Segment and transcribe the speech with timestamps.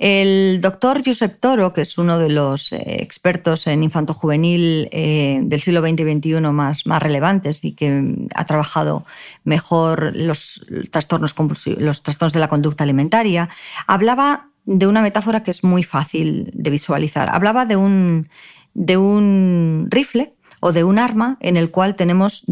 [0.00, 5.40] El doctor Josep Toro, que es uno de los eh, expertos en infanto juvenil eh,
[5.42, 9.04] del siglo XX y XXI más, relevantes y que ha trabajado
[9.44, 13.50] mejor los trastornos, de la conducta alimentaria,
[13.86, 17.28] hablaba de una metáfora que es muy fácil de visualizar.
[17.28, 18.30] Hablaba de un,
[18.72, 22.44] de un rifle o de un arma en el cual tenemos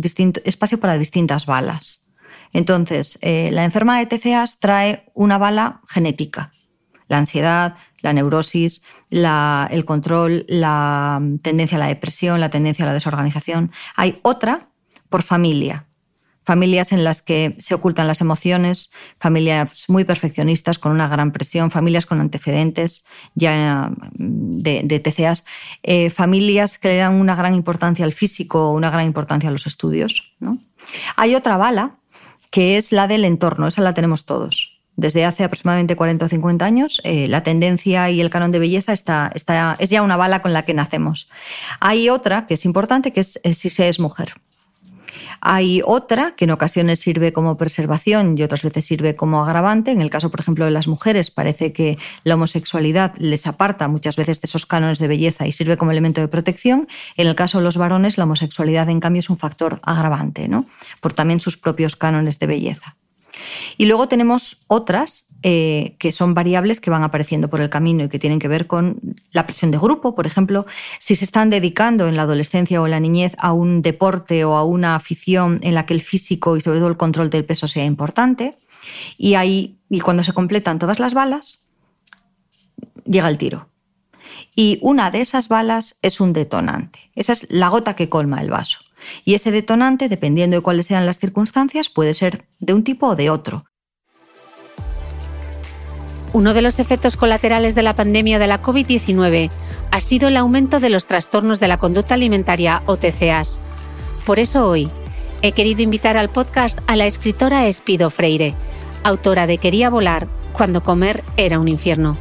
[0.44, 2.10] espacio para distintas balas.
[2.53, 6.53] Entonces, eh, la enferma de TCA trae una bala genética
[7.08, 12.94] la ansiedad, la neurosis, el control, la tendencia a la depresión, la tendencia a la
[12.94, 13.72] desorganización.
[13.96, 14.69] Hay otra
[15.08, 15.86] por familia,
[16.44, 21.70] familias en las que se ocultan las emociones, familias muy perfeccionistas con una gran presión,
[21.70, 23.04] familias con antecedentes
[23.34, 25.44] ya de, de TCAs,
[25.82, 29.66] eh, familias que le dan una gran importancia al físico, una gran importancia a los
[29.66, 30.32] estudios.
[31.16, 31.96] Hay otra bala
[32.50, 34.68] que es la del entorno, esa la tenemos todos
[34.98, 38.92] desde hace aproximadamente 40 o 50 años, eh, la tendencia y el canon de belleza
[38.92, 39.31] está,
[39.78, 41.28] es ya una bala con la que nacemos.
[41.78, 44.34] Hay otra que es importante, que es, si se es mujer.
[45.41, 49.92] Hay otra que en ocasiones sirve como preservación y otras veces sirve como agravante.
[49.92, 54.17] En el caso, por ejemplo, de las mujeres, parece que la homosexualidad les aparta muchas
[54.17, 56.88] veces de esos cánones de belleza y sirve como elemento de protección.
[57.17, 60.67] En el caso de los varones, la homosexualidad, en cambio, es un factor agravante, ¿no?
[61.00, 62.96] por también sus propios cánones de belleza.
[63.76, 68.08] Y luego tenemos otras eh, que son variables que van apareciendo por el camino y
[68.08, 68.99] que tienen que ver con
[69.31, 70.67] la presión de grupo, por ejemplo,
[70.99, 74.56] si se están dedicando en la adolescencia o en la niñez a un deporte o
[74.56, 77.69] a una afición en la que el físico y sobre todo el control del peso
[77.69, 78.58] sea importante.
[79.17, 81.69] Y ahí, y cuando se completan todas las balas,
[83.05, 83.69] llega el tiro.
[84.56, 87.11] Y una de esas balas es un detonante.
[87.14, 88.81] Esa es la gota que colma el vaso.
[89.25, 93.17] Y ese detonante, dependiendo de cuáles sean las circunstancias, puede ser de un tipo o
[93.17, 93.65] de otro.
[96.33, 99.50] Uno de los efectos colaterales de la pandemia de la COVID-19
[99.91, 103.59] ha sido el aumento de los trastornos de la conducta alimentaria o TCAs.
[104.27, 104.91] Por eso hoy
[105.41, 108.55] he querido invitar al podcast a la escritora Espido Freire,
[109.05, 112.17] autora de Quería volar cuando comer era un infierno.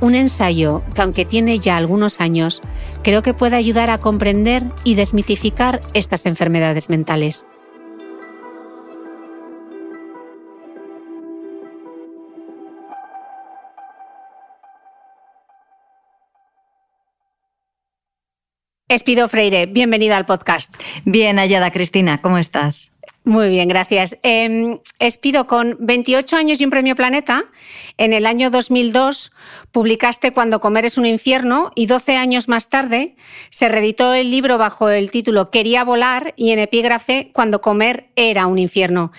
[0.00, 2.60] Un ensayo que aunque tiene ya algunos años,
[3.06, 7.46] creo que puede ayudar a comprender y desmitificar estas enfermedades mentales.
[18.88, 20.74] Espido Freire, bienvenida al podcast.
[21.04, 22.95] Bien hallada, Cristina, ¿cómo estás?
[23.26, 24.16] Muy bien, gracias.
[24.22, 27.42] Eh, Espido, con 28 años y un premio Planeta,
[27.98, 29.32] en el año 2002
[29.72, 33.16] publicaste Cuando comer es un infierno y 12 años más tarde
[33.50, 38.46] se reeditó el libro bajo el título Quería volar y en epígrafe Cuando comer era
[38.46, 39.10] un infierno.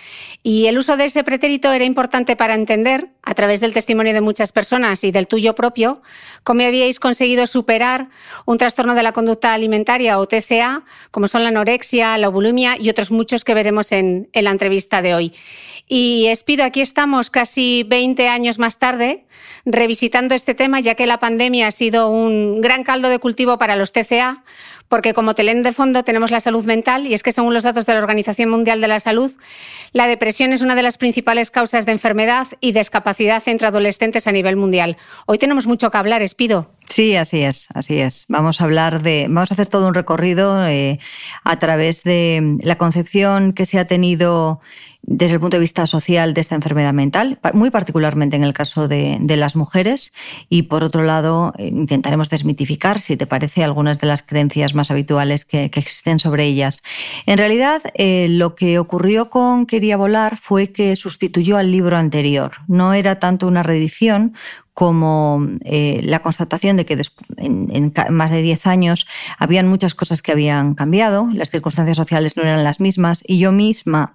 [0.42, 4.22] Y el uso de ese pretérito era importante para entender, a través del testimonio de
[4.22, 6.02] muchas personas y del tuyo propio,
[6.44, 8.08] cómo habíais conseguido superar
[8.46, 12.90] un trastorno de la conducta alimentaria o TCA, como son la anorexia, la bulimia y
[12.90, 15.34] otros muchos que veremos en, en la entrevista de hoy.
[15.90, 19.26] Y Espido, aquí estamos casi 20 años más tarde
[19.66, 23.76] revisitando este tema, ya que la pandemia ha sido un gran caldo de cultivo para
[23.76, 24.44] los TCA,
[24.90, 27.86] porque como telén de fondo tenemos la salud mental y es que según los datos
[27.86, 29.32] de la Organización Mundial de la Salud,
[29.92, 34.32] la depresión es una de las principales causas de enfermedad y discapacidad entre adolescentes a
[34.32, 34.98] nivel mundial.
[35.26, 36.72] Hoy tenemos mucho que hablar, Espido.
[36.90, 38.26] Sí, así es, así es.
[38.30, 41.00] Vamos a hablar de, vamos a hacer todo un recorrido eh,
[41.44, 44.62] a través de la concepción que se ha tenido
[45.08, 48.90] desde el punto de vista social de esta enfermedad mental, muy particularmente en el caso
[48.90, 50.12] de, las mujeres.
[50.50, 54.92] Y por otro lado, eh, intentaremos desmitificar, si te parece, algunas de las creencias más
[54.92, 56.84] habituales que, existen sobre ellas.
[57.26, 62.52] En realidad, eh, lo que ocurrió con Quería volar fue que sustituyó al libro anterior.
[62.68, 64.34] No era tanto una reedición
[64.78, 67.02] como eh, la constatación de que
[67.38, 69.08] en, más de 10 años
[69.40, 73.52] habían muchas cosas que habían cambiado, las circunstancias sociales no eran las mismas y yo
[73.52, 74.14] misma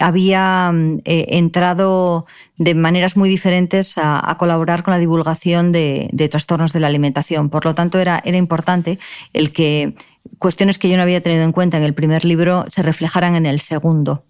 [0.00, 0.74] había
[1.04, 2.26] eh, entrado
[2.56, 7.48] de maneras muy diferentes a, colaborar con la divulgación de, trastornos de la alimentación.
[7.48, 8.98] Por lo tanto, era, era importante
[9.32, 9.94] el que
[10.40, 13.46] cuestiones que yo no había tenido en cuenta en el primer libro se reflejaran en
[13.46, 14.24] el segundo.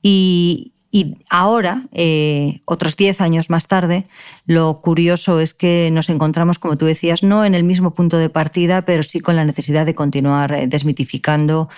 [0.00, 4.06] Y, y ahora, eh, otros 10 años más tarde,
[4.46, 8.30] lo curioso es que nos encontramos, como tú decías, no en el mismo punto de
[8.30, 11.68] partida, pero sí con la necesidad de continuar eh, desmitificando,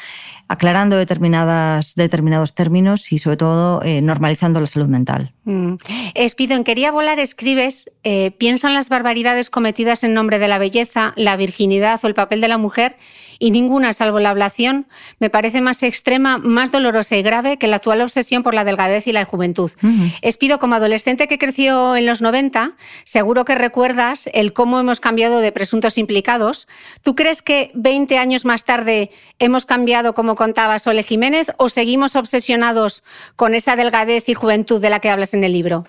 [0.47, 5.33] aclarando determinadas, determinados términos y, sobre todo, eh, normalizando la salud mental.
[5.43, 5.75] Mm.
[6.15, 7.91] En Quería Volar escribes,
[8.39, 12.41] pienso en las barbaridades cometidas en nombre de la belleza, la virginidad o el papel
[12.41, 12.97] de la mujer
[13.41, 14.87] y ninguna, salvo la ablación,
[15.19, 19.09] me parece más extrema, más dolorosa y grave que la actual obsesión por la delgadez
[19.09, 19.73] y la juventud.
[20.21, 25.41] Espido, como adolescente que creció en los 90, seguro que recuerdas el cómo hemos cambiado
[25.41, 26.69] de presuntos implicados.
[27.03, 32.17] ¿Tú crees que 20 años más tarde hemos cambiado, como contaba Sole Jiménez, o seguimos
[32.17, 33.03] obsesionados
[33.37, 35.85] con esa delgadez y juventud de la que hablas en el libro?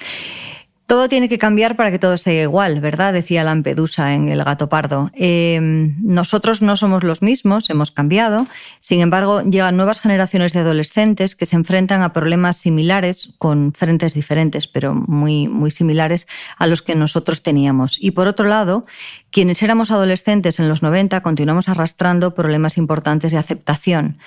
[0.91, 3.13] Todo tiene que cambiar para que todo sea igual, ¿verdad?
[3.13, 5.09] Decía Lampedusa en El gato pardo.
[5.13, 8.45] Em, nosotros no somos los mismos, hemos cambiado.
[8.81, 14.13] Sin embargo, llegan nuevas generaciones de adolescentes que se enfrentan a problemas similares, con frentes
[14.13, 16.27] diferentes, pero muy, muy similares
[16.57, 17.97] a los que nosotros teníamos.
[17.97, 18.85] Y por otro lado,
[19.31, 24.17] quienes éramos adolescentes en los 90 continuamos arrastrando problemas importantes de aceptación.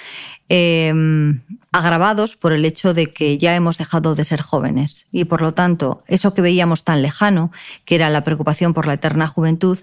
[0.48, 1.42] Em,
[1.72, 5.54] agravados por el hecho de que ya hemos dejado de ser jóvenes y por lo
[5.54, 7.50] tanto eso que veíamos tan lejano,
[7.84, 9.78] que era la preocupación por la eterna juventud,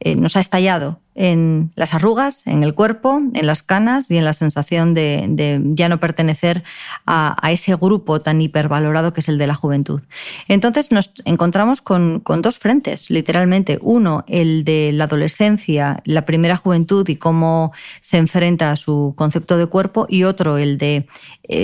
[0.00, 4.24] eh, nos ha estallado en las arrugas, en el cuerpo, en las canas y en
[4.24, 6.64] la sensación de, ya no pertenecer
[7.06, 10.00] a, ese grupo tan hipervalorado que es el de la juventud.
[10.48, 13.78] Entonces nos encontramos con, dos frentes, literalmente.
[13.82, 19.58] Uno, el de la adolescencia, la primera juventud y cómo se enfrenta a su concepto
[19.58, 21.06] de cuerpo, y otro, el de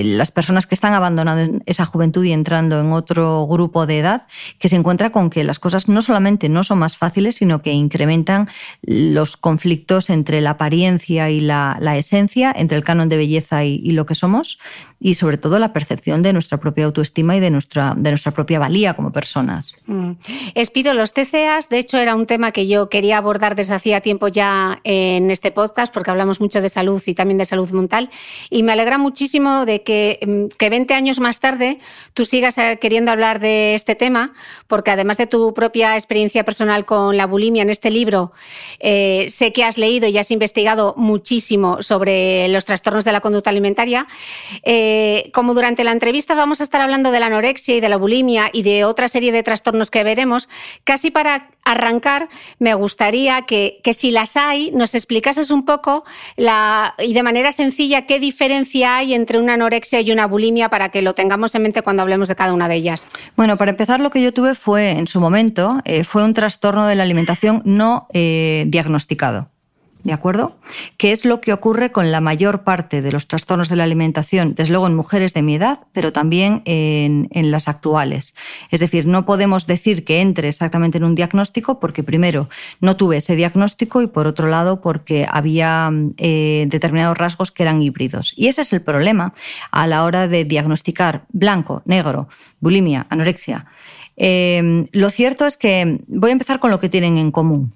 [0.04, 4.26] las personas que están abandonando esa juventud y entrando en otro grupo de edad,
[4.58, 7.72] que se encuentra con que las cosas no solamente no son más fáciles, sino que
[7.72, 8.48] incrementan
[8.82, 14.06] los conflictos entre la apariencia y la, esencia, entre el canon de belleza y, lo
[14.06, 14.58] que somos,
[15.00, 18.58] y sobre todo la percepción de nuestra propia autoestima y de nuestra, de nuestra propia
[18.58, 19.76] valía como personas.
[19.86, 20.12] Mm.
[20.54, 24.28] Espido, los TCAs, de hecho, era un tema que yo quería abordar desde hacía tiempo
[24.28, 28.10] ya en este podcast, porque hablamos mucho de salud y también de salud mental,
[28.50, 31.78] y me alegra muchísimo de que, mm, que 20 años más tarde
[32.14, 34.32] tú sigas eh, queriendo hablar de este tema,
[34.66, 38.32] porque además de tu propia experiencia personal con la bulimia en este libro,
[38.80, 43.50] eh, sé que has leído y has investigado muchísimo sobre los trastornos de la conducta
[43.50, 44.06] alimentaria.
[44.62, 47.96] Eh, como durante la entrevista vamos a estar hablando de la anorexia y de la
[47.96, 50.48] bulimia y de otra serie de trastornos que veremos,
[50.84, 56.04] casi para arrancar me gustaría que, que si las hay nos explicases un poco
[56.36, 61.02] y de manera sencilla qué diferencia hay entre una anorexia y una bulimia para que
[61.02, 63.06] lo tengamos en mente cuando hablemos de cada una de ellas.
[63.36, 66.86] Bueno, para empezar, lo que yo tuve fue, en su momento, eh, fue un trastorno
[66.86, 69.50] de la alimentación no eh, diagnosticado.
[70.08, 70.56] ¿De acuerdo?
[70.96, 74.54] ¿Qué es lo que ocurre con la mayor parte de los trastornos de la alimentación,
[74.54, 78.34] desde luego en mujeres de mi edad, pero también en, las actuales?
[78.70, 82.48] Es decir, no podemos decir que entre exactamente en un diagnóstico porque primero
[82.80, 87.82] no tuve ese diagnóstico y por otro lado porque había eh, determinados rasgos que eran
[87.82, 88.32] híbridos.
[88.34, 89.34] Y ese es el problema
[89.70, 92.28] a la hora de diagnosticar blanco, negro,
[92.60, 93.66] bulimia, anorexia.
[94.16, 97.74] Eh, lo cierto es que voy a empezar con lo que tienen en común.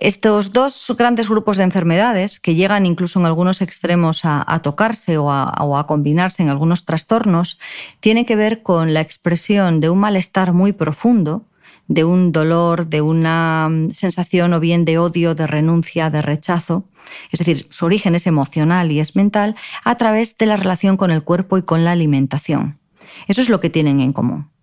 [0.00, 5.30] Estos dos grandes grupos de enfermedades, que llegan incluso en algunos extremos a, tocarse o
[5.30, 7.58] a, combinarse en algunos trastornos,
[8.00, 11.44] tienen que ver con la expresión de un malestar muy profundo,
[11.86, 16.88] de un dolor, de una mm, sensación o bien de odio, de renuncia, de rechazo.
[17.30, 21.10] Es decir, su origen es emocional y es mental a través de la relación con
[21.10, 22.78] el cuerpo y con la alimentación.
[23.28, 24.53] Eso es lo que tienen en común.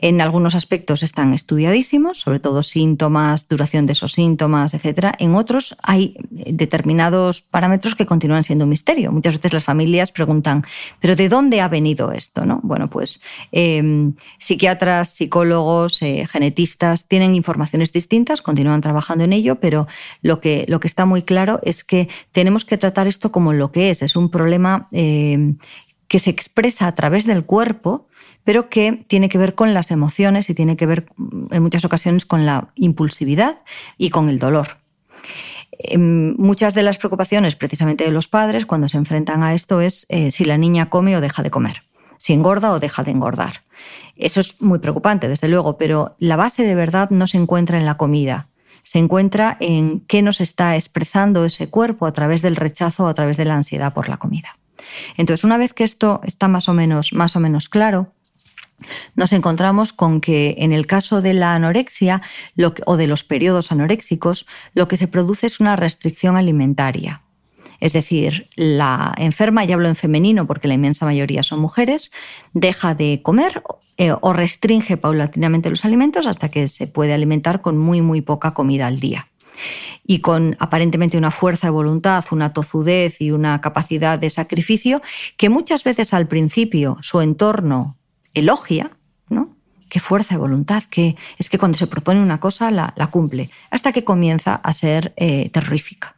[0.00, 5.08] En algunos aspectos están estudiadísimos, sobre todo síntomas, duración de esos síntomas, etc.
[5.18, 9.10] En otros hay determinados parámetros que continúan siendo un misterio.
[9.10, 10.62] Muchas veces las familias preguntan,
[11.00, 12.46] ¿pero de dónde ha venido esto?
[12.46, 12.60] ¿No?
[12.62, 19.88] Bueno, pues em, psiquiatras, psicólogos, eh, genetistas tienen informaciones distintas, continúan trabajando en ello, pero
[20.22, 23.72] lo que, lo que está muy claro es que tenemos que tratar esto como lo
[23.72, 24.02] que es.
[24.02, 25.58] Es un problema em,
[26.06, 28.07] que se expresa a través del cuerpo
[28.48, 31.84] pero que tiene que ver con las emociones y tiene que ver mm, en muchas
[31.84, 33.60] ocasiones con la impulsividad
[33.98, 34.78] y con el dolor.
[35.72, 40.06] Em, muchas de las preocupaciones precisamente de los padres cuando se enfrentan a esto es
[40.08, 41.82] eh, si la niña come o deja de comer,
[42.16, 43.64] si engorda o deja de engordar.
[44.16, 47.84] Eso es muy preocupante, desde luego, pero la base de verdad no se encuentra en
[47.84, 48.48] la comida,
[48.82, 53.14] se encuentra en qué nos está expresando ese cuerpo a través del rechazo o a
[53.14, 54.56] través de la ansiedad por la comida.
[55.18, 58.14] Entonces, una vez que esto está más o menos, más o menos claro,
[59.14, 62.22] nos encontramos con que en el caso de la anorexia
[62.86, 67.22] o de los periodos anoréxicos, lo que se produce es una restricción alimentaria.
[67.80, 72.10] Es decir, la enferma, ya hablo en femenino porque la inmensa mayoría son mujeres,
[72.52, 73.62] deja de comer
[73.96, 78.52] eh, o restringe paulatinamente los alimentos hasta que se puede alimentar con muy, muy poca
[78.52, 79.28] comida al día
[80.04, 85.02] y con aparentemente una fuerza de voluntad, una tozudez y una capacidad de sacrificio
[85.36, 87.97] que muchas veces al principio su entorno
[88.34, 88.96] elogia,
[89.28, 89.56] ¿no?
[89.88, 93.92] Qué fuerza de voluntad, que es que cuando se propone una cosa la, cumple, hasta
[93.92, 96.17] que comienza a ser eh, terrorífica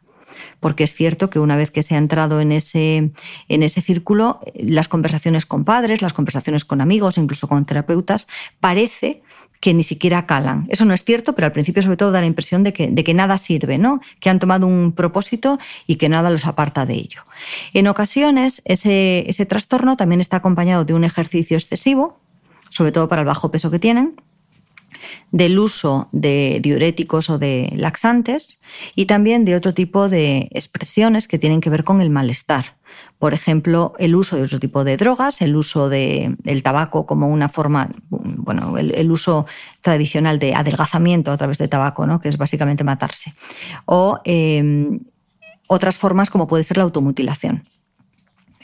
[0.61, 3.11] porque es cierto que una vez que se ha entrado en ese,
[3.49, 8.27] en ese círculo, las conversaciones con padres, las conversaciones con amigos, incluso con terapeutas,
[8.61, 9.23] parece
[9.59, 10.67] que ni siquiera calan.
[10.69, 13.03] Eso no es cierto, pero al principio sobre todo da la impresión de que, de
[13.03, 14.01] que nada sirve, ¿no?
[14.19, 17.23] que han tomado un propósito y que nada los aparta de ello.
[17.73, 22.19] En ocasiones ese, ese trastorno también está acompañado de un ejercicio excesivo,
[22.69, 24.15] sobre todo para el bajo peso que tienen,
[25.31, 28.59] del uso de diuréticos o de laxantes
[28.95, 32.77] y también de otro tipo de expresiones que tienen que ver con el malestar.
[33.19, 37.49] Por ejemplo, el uso de otro tipo de drogas, el uso del tabaco como una
[37.49, 39.45] forma, bueno, el, uso
[39.81, 42.19] tradicional de adelgazamiento a través de tabaco, ¿no?
[42.19, 43.33] que es básicamente matarse.
[43.85, 44.99] O em,
[45.67, 47.67] otras formas como puede ser la automutilación,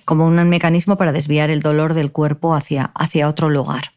[0.04, 3.92] como un mecanismo para desviar el dolor del cuerpo hacia, hacia otro lugar.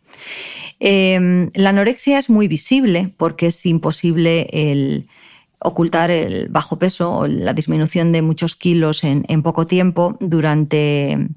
[0.81, 5.07] Em, la anorexia es muy visible porque es imposible el
[5.63, 11.29] ocultar el bajo peso o la disminución de muchos kilos en, poco tiempo durante,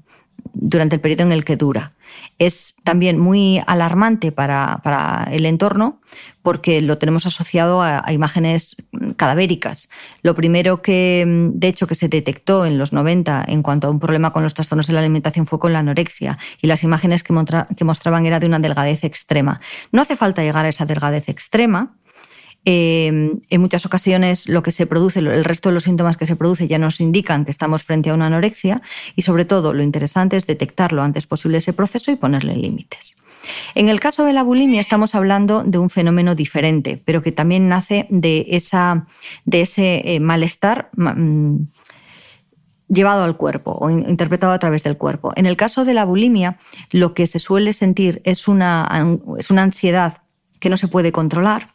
[0.52, 1.92] durante el periodo en el que dura
[2.38, 6.00] es también muy alarmante para, el entorno
[6.42, 8.76] porque lo tenemos asociado a, imágenes
[9.16, 9.88] cadavéricas.
[10.22, 11.24] Lo primero que,
[11.54, 14.54] de hecho, que se detectó en los 90 en cuanto a un problema con los
[14.54, 17.34] trastornos de la alimentación fue con la anorexia y las imágenes que,
[17.76, 19.60] que mostraban era de una delgadez extrema.
[19.92, 21.96] No hace falta llegar a esa delgadez extrema,
[22.66, 26.34] Em, en muchas ocasiones lo que se produce, el resto de los síntomas que se
[26.34, 28.80] produce ya nos indican que estamos frente a una anorexia
[29.16, 33.16] y sobre todo lo interesante es detectar lo antes posible ese proceso y ponerle límites.
[33.74, 37.68] En el caso de la bulimia estamos hablando de un fenómeno diferente, pero que también
[37.68, 39.06] nace de, esa,
[39.44, 41.56] de ese eh, malestar mm,
[42.88, 45.32] llevado al cuerpo o interpretado a través del cuerpo.
[45.36, 46.56] En el caso de la bulimia,
[46.90, 48.88] lo que se suele sentir es una,
[49.38, 50.22] es una ansiedad
[50.60, 51.73] que no se puede controlar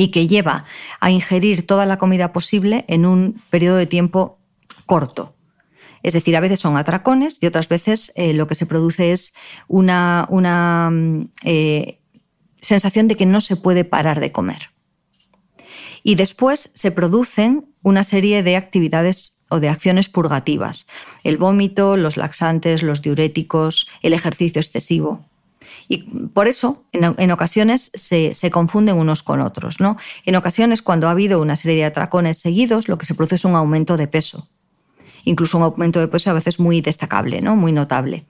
[0.00, 0.64] y que lleva
[0.98, 4.38] a ingerir toda la comida posible en un periodo de tiempo
[4.86, 5.34] corto.
[6.02, 9.34] Es decir, a veces son atracones y otras veces eh, lo que se produce es
[9.68, 10.26] una,
[10.90, 12.00] mm, eh,
[12.62, 14.70] sensación de que no se puede parar de comer.
[16.02, 20.86] Y después se producen una serie de actividades o de acciones purgativas.
[21.24, 25.26] El vómito, los laxantes, los diuréticos, el ejercicio excesivo.
[25.90, 29.80] Y por eso, en, ocasiones, se, confunden unos con otros.
[29.80, 29.96] ¿no?
[30.24, 33.44] En ocasiones, cuando ha habido una serie de atracones seguidos, lo que se produce es
[33.44, 34.48] un aumento de peso.
[35.24, 37.56] Incluso un aumento de peso a veces muy destacable, ¿no?
[37.56, 38.24] muy notable.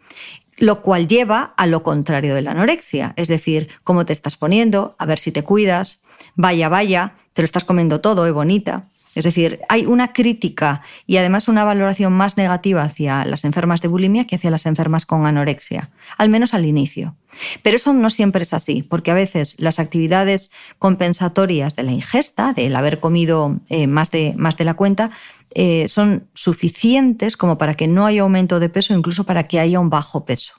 [0.57, 4.97] Lo cual lleva a lo contrario de la anorexia, es decir, cómo te estás poniendo,
[4.99, 6.02] a ver si te cuidas,
[6.37, 8.88] vaya, vaya, te lo estás comiendo todo, es bonita.
[9.14, 13.88] Es decir, hay una crítica y además una valoración más negativa hacia las enfermas de
[13.88, 17.17] bulimia que hacia las enfermas con anorexia, al menos al inicio.
[17.62, 22.52] Pero eso no siempre es así, porque a veces las actividades compensatorias de la ingesta,
[22.52, 25.11] del haber comido eh, más, de, más de la cuenta,
[25.55, 29.81] eh, son suficientes como para que no haya aumento de peso, incluso para que haya
[29.81, 30.55] un bajo peso.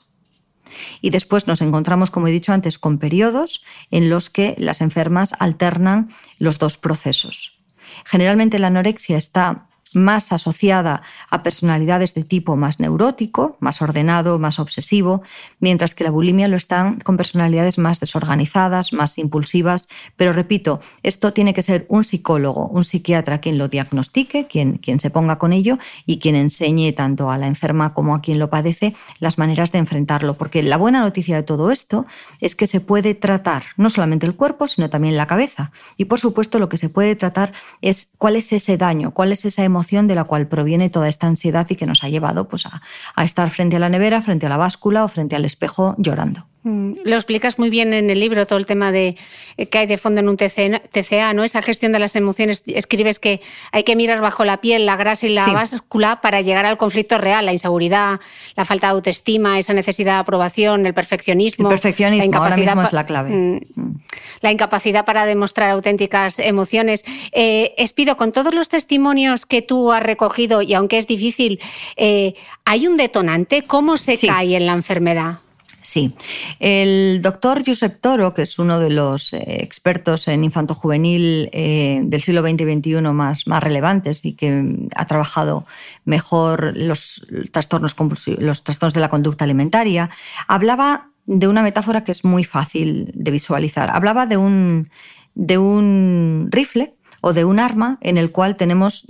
[1.00, 5.34] Y después nos encontramos, como he dicho antes, con periodos en los que las enfermas
[5.38, 7.61] alternan los dos procesos.
[8.04, 14.58] Generalmente la anorexia está más asociada a personalidades de tipo más neurótico, más ordenado, más
[14.58, 15.22] obsesivo,
[15.60, 19.88] mientras que la bulimia lo están con personalidades más desorganizadas, más impulsivas.
[20.16, 25.00] Pero repito, esto tiene que ser un psicólogo, un psiquiatra quien lo diagnostique, quien, quien
[25.00, 28.50] se ponga con ello y quien enseñe tanto a la enferma como a quien lo
[28.50, 30.34] padece las maneras de enfrentarlo.
[30.34, 32.06] Porque la buena noticia de todo esto
[32.40, 35.70] es que se puede tratar no solamente el cuerpo, sino también la cabeza.
[35.96, 39.44] Y por supuesto lo que se puede tratar es cuál es ese daño, cuál es
[39.44, 42.66] esa emoción de la cual proviene toda esta ansiedad y que nos ha llevado pues,
[42.66, 46.51] a estar frente a la nevera, frente a la báscula o frente al espejo llorando.
[46.64, 49.16] Mm, lo explicas muy bien en el libro, todo el tema de
[49.56, 51.42] eh, que hay de fondo en un TCA, ¿no?
[51.42, 52.62] Esa gestión de las emociones.
[52.66, 53.40] Escribes que
[53.72, 57.18] hay que mirar bajo la piel, la grasa y la báscula para llegar al conflicto
[57.18, 58.20] real, la inseguridad,
[58.54, 61.68] la falta de autoestima, esa necesidad de aprobación, el perfeccionismo.
[61.68, 63.30] El perfeccionismo ahora mismo es la clave.
[63.30, 64.02] Mm, mm.
[64.40, 67.04] La incapacidad para demostrar auténticas emociones.
[67.32, 71.60] Eh, Espido, con todos los testimonios que tú has recogido, y aunque es difícil,
[71.96, 73.62] eh, ¿hay un detonante?
[73.62, 75.41] ¿Cómo se cae en la enfermedad?
[75.82, 76.14] Sí.
[76.60, 82.00] El doctor Josep Toro, que es uno de los eh, expertos en infanto juvenil eh,
[82.04, 85.66] del siglo XX y XXI más, más relevantes y que ha trabajado
[86.04, 87.96] mejor los trastornos,
[88.38, 90.10] los trastornos de la conducta alimentaria,
[90.46, 93.90] hablaba de una metáfora que es muy fácil de visualizar.
[93.90, 94.90] Hablaba de un,
[95.34, 99.04] de un rifle o de un arma en el cual tenemos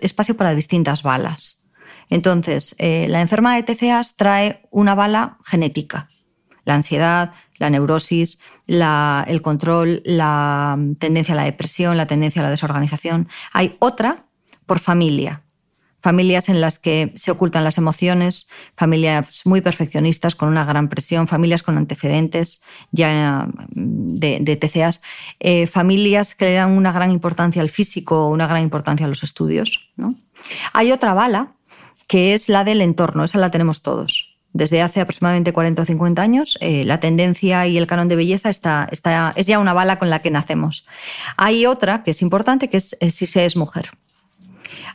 [0.00, 1.62] espacio para distintas balas.
[2.08, 6.08] Entonces, eh, la enferma de TCA trae una bala genética
[6.66, 12.50] la ansiedad, la neurosis, el control, la tendencia a la depresión, la tendencia a la
[12.50, 13.28] desorganización.
[13.52, 14.26] Hay otra
[14.66, 15.44] por familia,
[16.02, 21.28] familias en las que se ocultan las emociones, familias muy perfeccionistas con una gran presión,
[21.28, 25.00] familias con antecedentes ya de, de TCAs,
[25.38, 29.22] eh, familias que le dan una gran importancia al físico, una gran importancia a los
[29.22, 29.88] estudios.
[29.96, 30.16] ¿no?
[30.72, 31.54] Hay otra bala
[32.08, 34.25] que es la del entorno, esa la tenemos todos
[34.56, 38.50] desde hace aproximadamente 40 o 50 años, eh, la tendencia y el canon de belleza
[38.50, 38.88] está,
[39.36, 40.84] es ya una bala con la que nacemos.
[41.36, 43.90] Hay otra que es importante, que es, si se es mujer.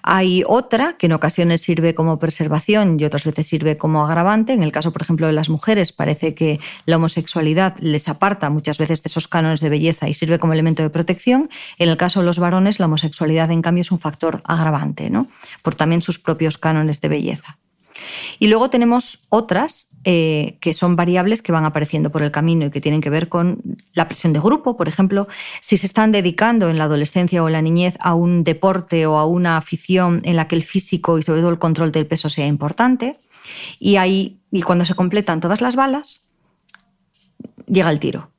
[0.03, 4.53] Hay otra que en ocasiones sirve como preservación y otras veces sirve como agravante.
[4.53, 8.79] En el caso, por ejemplo, de las mujeres, parece que la homosexualidad les aparta muchas
[8.79, 11.49] veces de esos cánones de belleza y sirve como elemento de protección.
[11.77, 15.27] En el caso de los varones, la homosexualidad, en cambio, es un factor agravante, ¿no?
[15.61, 17.59] por también sus propios cánones de belleza.
[18.39, 22.71] Y luego tenemos otras eh, que son variables que van apareciendo por el camino y
[22.71, 23.61] que tienen que ver con
[23.93, 25.27] la presión de grupo, por ejemplo,
[25.59, 29.17] si se están dedicando en la adolescencia o en la niñez a un deporte o
[29.17, 32.29] a una afición en la que el físico y sobre todo el control del peso
[32.29, 33.19] sea importante.
[33.79, 36.27] Y ahí, y cuando se completan todas las balas,
[37.67, 38.31] llega el tiro.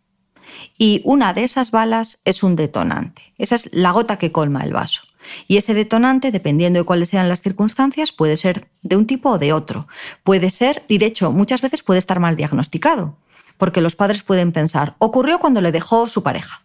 [0.79, 3.35] Y una de esas balas es un detonante.
[3.39, 5.03] Esa es la gota que colma el vaso.
[5.47, 9.39] Y ese detonante, dependiendo de cuáles sean las circunstancias, puede ser de un tipo o
[9.39, 9.87] de otro.
[10.25, 13.17] Puede ser, y de hecho muchas veces puede estar mal diagnosticado,
[13.59, 16.63] porque los padres pueden pensar, ocurrió cuando le dejó su pareja.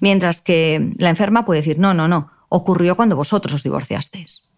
[0.00, 4.50] Mientras que la enferma puede decir, no, no, no, ocurrió cuando vosotros os divorciasteis.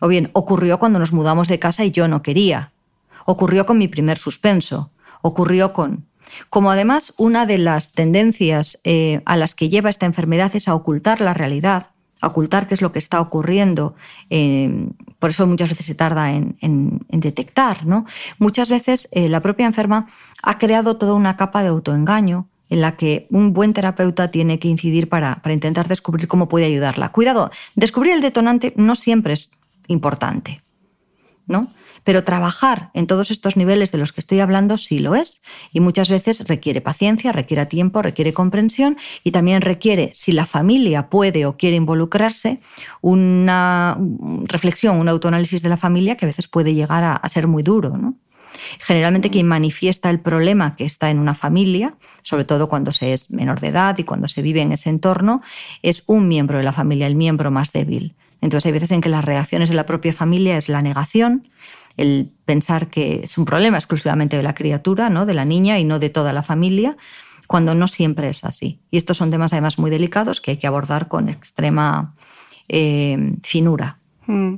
[0.00, 2.72] O bien, ocurrió cuando nos mudamos de casa y yo no quería.
[3.26, 4.90] Ocurrió con mi primer suspenso.
[5.22, 6.06] Ocurrió con...
[6.48, 10.74] Como además una de las tendencias eh, a las que lleva esta enfermedad es a
[10.74, 11.90] ocultar la realidad,
[12.28, 13.94] ocultar qué es lo que está ocurriendo.
[14.28, 16.56] Eh, por eso muchas veces se tarda en,
[17.08, 17.86] detectar.
[17.86, 18.06] ¿no?
[18.38, 20.06] Muchas veces eh, la propia enferma
[20.42, 24.68] ha creado toda una capa de autoengaño en la que un buen terapeuta tiene que
[24.68, 27.10] incidir para, para intentar descubrir cómo puede ayudarla.
[27.10, 29.50] Cuidado, descubrir el detonante no siempre es
[29.88, 30.62] importante.
[31.50, 31.68] ¿no?
[32.04, 35.80] Pero trabajar en todos estos niveles de los que estoy hablando sí lo es y
[35.80, 41.46] muchas veces requiere paciencia, requiere tiempo, requiere comprensión y también requiere, si la familia puede
[41.46, 42.60] o quiere involucrarse,
[43.00, 43.98] una
[44.44, 48.14] reflexión, un autoanálisis de la familia que a veces puede llegar a, ser muy duro.
[48.80, 53.30] Generalmente quien manifiesta el problema que está en una familia, sobre todo cuando se es
[53.30, 55.42] menor de edad y cuando se vive en ese entorno,
[55.82, 58.14] es un miembro de la familia, el miembro más débil.
[58.40, 61.48] Entonces hay veces en que las reacciones de la propia familia es la negación,
[62.00, 65.26] el pensar que es un problema exclusivamente de la criatura, ¿no?
[65.26, 66.96] de la niña y no de toda la familia,
[67.46, 68.80] cuando no siempre es así.
[68.90, 72.14] Y estos son temas además muy delicados que hay que abordar con extrema
[72.68, 73.98] eh, finura.
[74.26, 74.54] Mm.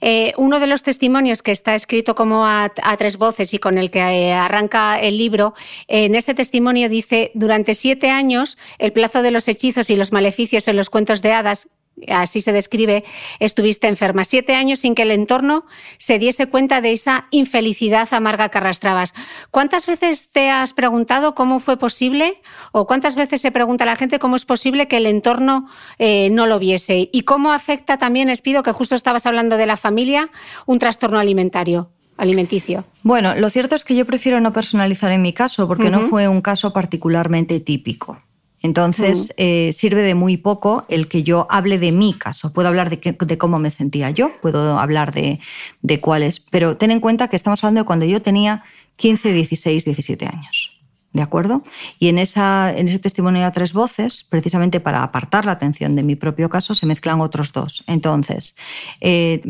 [0.00, 3.90] Eh, uno de los testimonios que está escrito como a, tres voces y con el
[3.90, 5.54] que eh, arranca el libro,
[5.86, 10.66] en ese testimonio dice, durante siete años el plazo de los hechizos y los maleficios
[10.66, 11.68] en los cuentos de hadas
[12.08, 13.04] así se describe,
[13.38, 14.24] estuviste enferma.
[14.24, 15.66] Siete años sin que el entorno
[15.98, 19.14] se diese cuenta de esa infelicidad amarga que arrastrabas.
[19.50, 22.40] ¿Cuántas veces te has preguntado cómo fue posible
[22.72, 26.30] o cuántas veces se pregunta a la gente cómo es posible que el entorno eh,
[26.30, 27.08] no lo viese?
[27.12, 30.30] ¿Y cómo afecta también, Espido, que justo estabas hablando de la familia,
[30.66, 31.90] un trastorno alimentario?
[32.18, 32.84] alimenticio.
[33.02, 36.28] Bueno, lo cierto es que yo prefiero no personalizar en mi caso porque no fue
[36.28, 38.22] un caso particularmente típico.
[38.62, 42.52] Entonces, eh, sirve de muy poco el que yo hable de mi caso.
[42.52, 45.40] Puedo hablar de, cómo me sentía yo, puedo hablar de,
[45.82, 48.62] de cuáles, pero ten en cuenta que estamos hablando de cuando yo tenía
[48.96, 50.71] 15, 16, 17 años.
[51.12, 51.62] ¿De acuerdo?
[51.98, 56.48] Y en, ese testimonio a tres voces, precisamente para apartar la atención de mi propio
[56.48, 57.84] caso, se mezclan otros dos.
[57.86, 58.56] Entonces,
[59.02, 59.42] eh,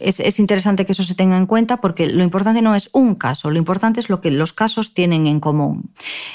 [0.00, 3.52] es, interesante que eso se tenga en cuenta porque lo importante no es un caso,
[3.52, 5.92] lo importante es lo que los casos tienen en común.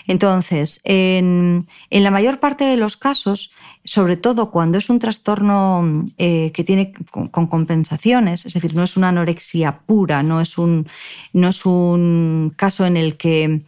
[0.08, 3.52] Entonces, en, la mayor parte de los casos,
[3.84, 8.96] sobre todo cuando es un trastorno eh, que tiene con, compensaciones, es decir, no es
[8.96, 10.88] una anorexia pura, no es un,
[11.34, 13.62] no es un caso en el que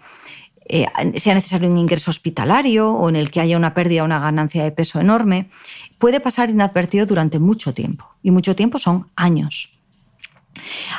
[0.66, 0.86] eh,
[1.18, 4.64] sea necesario un ingreso hospitalario o en el que haya una pérdida o una ganancia
[4.64, 5.50] de peso enorme,
[5.98, 8.06] puede pasar inadvertido durante mucho tiempo.
[8.24, 9.82] Y mucho tiempo son años.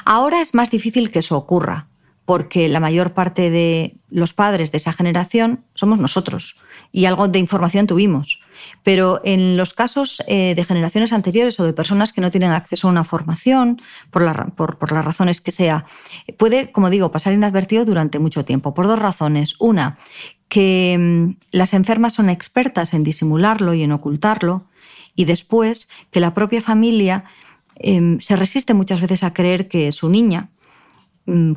[0.04, 1.88] Ahora es más difícil que eso ocurra,
[2.32, 6.56] porque la mayor parte de los padres de esa generación somos nosotros
[6.90, 8.40] y algo de información tuvimos.
[8.82, 12.88] Pero en los casos eh, de generaciones anteriores o de personas que no tienen acceso
[12.88, 15.84] a una formación, por, las razones que sea,
[16.38, 19.54] puede, como digo, pasar inadvertido durante mucho tiempo, por dos razones.
[19.58, 19.98] Una,
[20.48, 24.64] que mm, las enfermas son expertas en disimularlo y en ocultarlo,
[25.14, 27.24] y después que la propia familia
[27.76, 30.48] em, se resiste muchas veces a creer que su niña,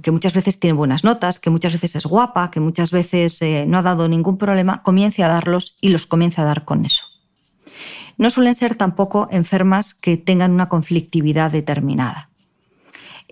[0.01, 3.65] que muchas veces tiene buenas notas, que muchas veces es guapa, que muchas veces eh,
[3.67, 7.03] no ha dado ningún problema, comience a darlos y los comience a dar con eso.
[8.17, 12.29] No suelen ser tampoco enfermas que tengan una conflictividad determinada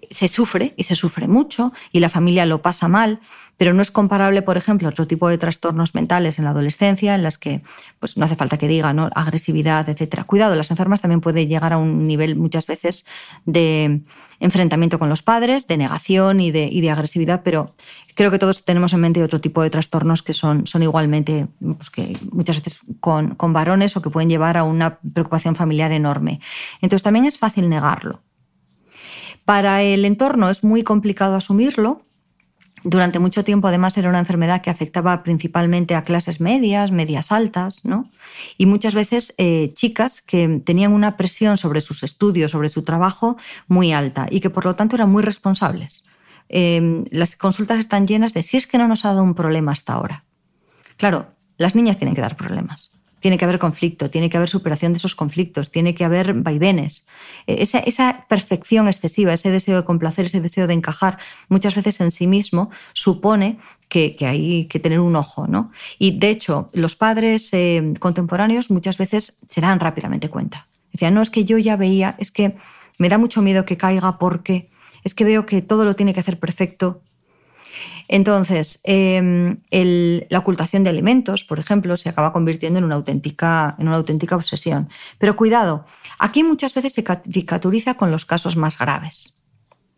[0.10, 3.20] se sufre y se sufre mucho y la familia lo pasa mal,
[3.58, 7.16] pero no es comparable, por ejemplo, a otro tipo de trastornos mentales en la adolescencia
[7.16, 7.62] en las que
[8.00, 9.10] pues, no hace falta que diga ¿no?
[9.14, 10.24] agresividad, etc.
[10.26, 13.06] Cuidado, las enfermas también pueden llegar a un nivel muchas veces
[13.46, 14.02] de
[14.40, 17.76] enfrentamiento con los padres, de negación y de, y de agresividad, pero
[18.16, 21.90] creo que todos tenemos en mente otro tipo de trastornos que son, son igualmente, pues,
[21.90, 26.40] que muchas veces con, con varones o que pueden llevar a una preocupación familiar enorme.
[26.82, 28.22] Entonces también es fácil negarlo.
[29.46, 32.06] Para el entorno es muy complicado asumirlo.
[32.86, 37.86] Durante mucho tiempo, además, era una enfermedad que afectaba principalmente a clases medias, medias altas,
[37.86, 38.10] ¿no?
[38.58, 43.38] Y muchas veces eh, chicas que tenían una presión sobre sus estudios, sobre su trabajo
[43.68, 46.06] muy alta y que por lo tanto eran muy responsables.
[46.50, 49.72] Em, las consultas están llenas de si es que no nos ha dado un problema
[49.72, 50.26] hasta ahora.
[50.98, 51.28] Claro,
[51.58, 54.98] las niñas tienen que dar problemas tiene que haber conflicto, tiene que haber superación de
[54.98, 57.08] esos conflictos, tiene que haber vaivenes.
[57.48, 62.12] E, esa, perfección excesiva, ese deseo de complacer, ese deseo de encajar, muchas veces en
[62.12, 65.48] sí mismo supone que, hay que tener un ojo.
[65.48, 65.72] ¿no?
[66.00, 70.68] Y de hecho, los padres eh, contemporáneos muchas veces se dan rápidamente cuenta.
[70.92, 72.58] Decían, no, es que yo ya veía, es que
[73.00, 74.70] me da mucho miedo que caiga porque
[75.06, 77.02] es que veo que todo lo tiene que hacer perfecto
[78.08, 83.88] entonces, em, la ocultación de alimentos, por ejemplo, se acaba convirtiendo en una, auténtica, en
[83.88, 84.88] una auténtica obsesión.
[85.18, 85.86] Pero cuidado,
[86.20, 89.40] aquí muchas veces se caricaturiza con los casos más graves.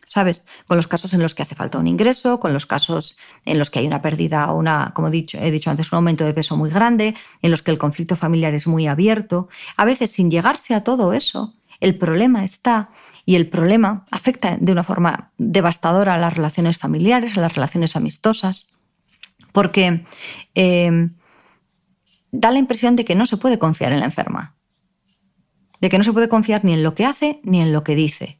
[0.07, 0.45] ¿sabes?
[0.65, 3.69] Con los casos en los que hace falta un ingreso, con los casos en los
[3.69, 6.33] que hay una pérdida o una, como he dicho, he dicho antes, un aumento de
[6.33, 9.49] peso muy grande, en los que el conflicto familiar es muy abierto.
[9.75, 12.89] A veces, sin llegarse a todo eso, el problema está
[13.25, 17.95] y el problema afecta de una forma devastadora a las relaciones familiares, a las relaciones
[17.95, 18.69] amistosas,
[19.51, 20.05] porque
[20.53, 21.09] eh,
[22.31, 24.55] da la impresión de que no se puede confiar en la enferma,
[25.81, 27.95] de que no se puede confiar ni en lo que hace ni en lo que
[27.95, 28.39] dice.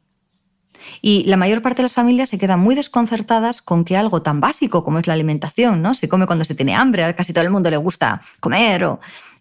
[1.00, 4.40] Y la mayor parte de las familias se quedan muy desconcertadas con que algo tan
[4.40, 5.94] básico como es la alimentación, ¿no?
[5.94, 9.00] Se come cuando se tiene hambre, a casi todo el mundo le gusta comer, o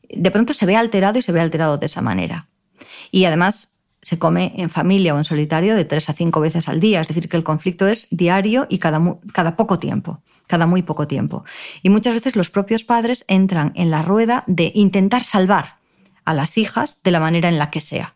[0.09, 2.47] de pronto se ve alterado y se ve alterado de esa manera.
[3.11, 3.74] Y además
[4.05, 7.07] se come en familia o en solitario de tres a cinco veces al día, es
[7.07, 9.01] decir, que el conflicto es diario y cada,
[9.33, 11.43] cada poco tiempo, cada muy poco tiempo.
[11.81, 15.77] Y muchas veces los propios padres entran en la rueda de intentar salvar
[16.23, 18.13] a las hijas de la manera en la que sea.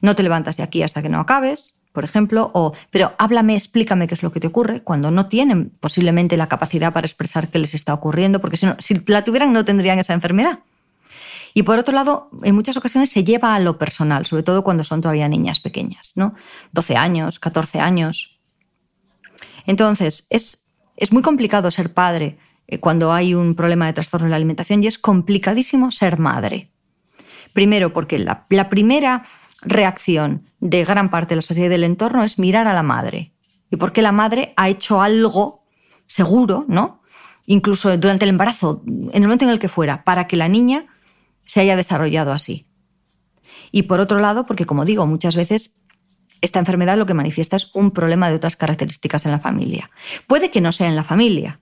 [0.00, 4.08] No te levantas de aquí hasta que no acabes, por ejemplo, o pero háblame, explícame
[4.08, 7.60] qué es lo que te ocurre, cuando no tienen posiblemente la capacidad para expresar qué
[7.60, 10.58] les está ocurriendo, porque si, si la tuvieran no tendrían esa enfermedad.
[11.54, 14.84] Y por otro lado, en muchas ocasiones se lleva a lo personal, sobre todo cuando
[14.84, 16.34] son todavía niñas pequeñas, ¿no?
[16.72, 18.40] 12 años, 14 años.
[19.66, 24.30] Entonces, es, es muy complicado ser padre eh, cuando hay un problema de trastorno de
[24.30, 26.72] la alimentación y es complicadísimo ser madre.
[27.52, 29.24] Primero, porque la, la primera
[29.60, 33.34] reacción de gran parte de la sociedad y del entorno es mirar a la madre.
[33.70, 35.64] Y porque la madre ha hecho algo
[36.06, 37.02] seguro, ¿no?
[37.46, 40.86] Incluso durante el embarazo, en el momento en el que fuera, para que la niña
[41.46, 42.66] se haya desarrollado así.
[43.70, 45.82] Y por otro lado, porque como digo, muchas veces
[46.40, 49.90] esta enfermedad lo que manifiesta es un problema de otras características en la familia.
[50.26, 51.60] Puede que no sea en la familia,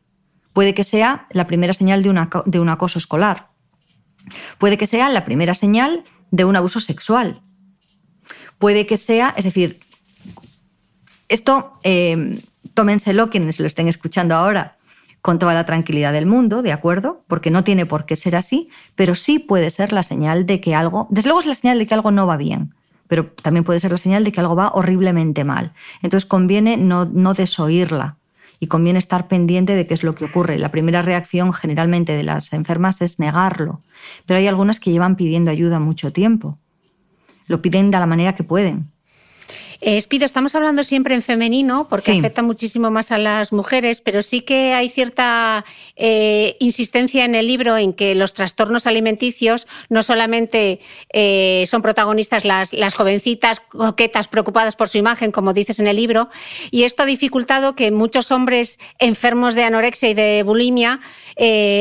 [0.52, 3.50] puede que sea la primera señal de, un acoso escolar,
[4.58, 7.42] puede que sea la primera señal de un abuso sexual,
[8.58, 9.80] puede que sea, es decir,
[11.28, 12.40] esto eh,
[12.74, 14.78] tómenselo quienes lo estén escuchando ahora
[15.22, 17.22] con toda la tranquilidad del mundo, ¿de acuerdo?
[17.26, 20.74] Porque no tiene por qué ser así, pero sí puede ser la señal de que
[20.74, 22.74] algo, desde luego es la señal de que algo no va bien,
[23.06, 25.72] pero también puede ser la señal de que algo va horriblemente mal.
[26.02, 28.16] Entonces conviene no, no desoírla
[28.59, 30.59] y conviene estar pendiente de qué es lo que ocurre.
[30.59, 33.83] La primera reacción generalmente de las enfermas es negarlo,
[34.26, 36.59] pero hay algunas que llevan pidiendo ayuda mucho tiempo
[37.50, 38.92] lo piden de la manera que pueden.
[39.80, 44.22] Eh, Espido, estamos hablando siempre en femenino porque afecta muchísimo más a las mujeres, pero
[44.22, 45.64] sí que hay cierta
[45.96, 50.80] eh, insistencia en el libro en que los trastornos alimenticios no solamente
[51.12, 55.96] eh, son protagonistas las, las jovencitas coquetas preocupadas por su imagen, como dices en el
[55.96, 56.28] libro,
[56.70, 61.00] y esto ha dificultado que muchos hombres enfermos de anorexia y de bulimia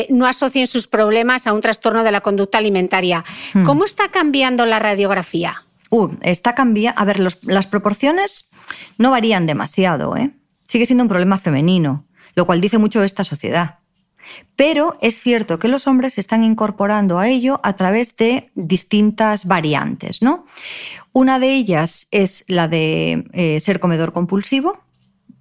[0.09, 3.25] no asocien sus problemas a un trastorno de la conducta alimentaria.
[3.53, 3.63] Hmm.
[3.63, 5.65] ¿Cómo está cambiando la radiografía?
[5.89, 6.99] Uh, está cambiando.
[6.99, 8.49] A ver, las proporciones
[8.97, 10.32] no varían demasiado, ¿eh?
[10.63, 13.80] Sigue siendo un problema femenino, lo cual dice mucho de esta sociedad.
[14.56, 19.45] Pero es cierto que los hombres se están incorporando a ello a través de distintas
[19.45, 20.45] variantes, ¿no?
[21.12, 24.84] Una de ellas es la de eh, ser comedor compulsivo,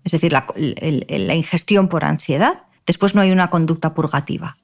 [0.04, 2.62] es decir, la ingestión por ansiedad.
[2.86, 4.56] Después no hay una conducta purgativa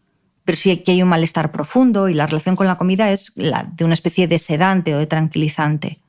[0.44, 3.64] pero sí que hay un malestar profundo y la relación con la comida es la
[3.64, 6.00] de una especie de sedante o de tranquilizante.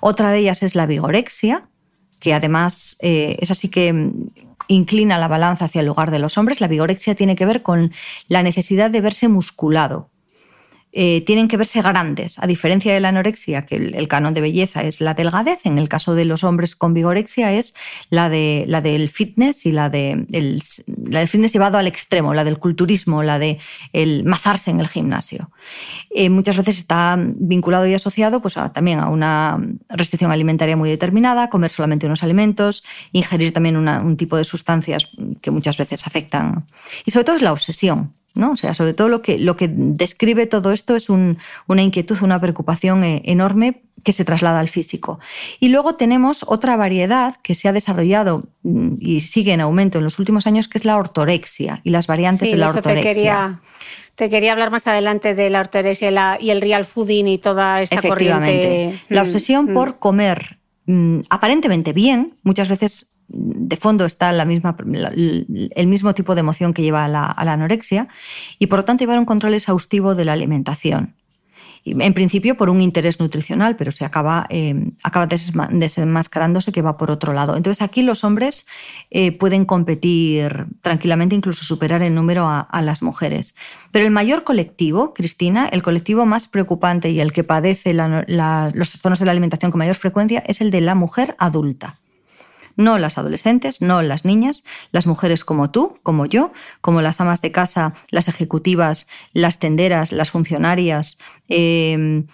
[0.00, 1.68] Otra de ellas es la vigorexia,
[2.18, 4.28] que además eh, es así que mm,
[4.68, 6.60] inclina la balanza hacia el lugar de los hombres.
[6.60, 7.92] La vigorexia tiene que ver con
[8.28, 10.08] la necesidad de verse musculado,
[10.96, 14.84] eh, tienen que verse grandes, a diferencia de la anorexia, que el, canon de belleza
[14.84, 17.74] es la delgadez, en el caso de los hombres con vigorexia es
[18.10, 22.44] la, de, la del fitness y la, de, el, del fitness llevado al extremo, la
[22.44, 23.58] del culturismo, la de
[23.92, 25.50] el mazarse en el gimnasio.
[26.10, 31.50] Eh, muchas veces está vinculado y asociado pues, también a una restricción alimentaria muy determinada,
[31.50, 35.08] comer solamente unos alimentos, ingerir también un tipo de sustancias
[35.40, 36.66] que muchas veces afectan.
[37.04, 38.14] Y sobre todo es la obsesión.
[38.34, 38.52] ¿No?
[38.52, 42.40] O sea, sobre todo lo que, lo que describe todo esto es una inquietud, una
[42.40, 45.18] preocupación eh, enorme que se traslada al físico.
[45.60, 50.04] Y luego tenemos otra variedad que se ha desarrollado mm, y sigue en aumento en
[50.04, 53.02] los últimos años, que es la ortorexia y las variantes de la ortorexia.
[53.02, 53.60] Te quería,
[54.14, 58.02] te quería hablar más adelante de la ortorexia y, el real fooding y toda esta
[58.02, 59.00] corriente.
[59.08, 59.74] La mm, obsesión mm.
[59.74, 60.58] por comer
[61.30, 67.08] aparentemente bien, muchas veces de fondo está el mismo tipo de emoción que lleva a
[67.08, 68.08] la, anorexia
[68.58, 71.14] y por lo tanto llevar un control exhaustivo de la alimentación.
[71.86, 74.92] En principio por un interés nutricional, pero se acaba, eh,
[75.70, 77.56] desenmascarándose que va por otro lado.
[77.56, 78.66] Entonces aquí los hombres
[79.10, 83.54] eh, pueden competir tranquilamente, incluso superar el número a, las mujeres.
[83.90, 89.18] Pero el mayor colectivo, Cristina, el colectivo más preocupante y el que padece los trastornos
[89.18, 92.00] de la alimentación con mayor frecuencia es el de la mujer adulta
[92.76, 97.42] no las adolescentes, no las niñas, las mujeres como tú, como yo, como las amas
[97.42, 102.26] de casa, las ejecutivas, las tenderas, las funcionarias, em,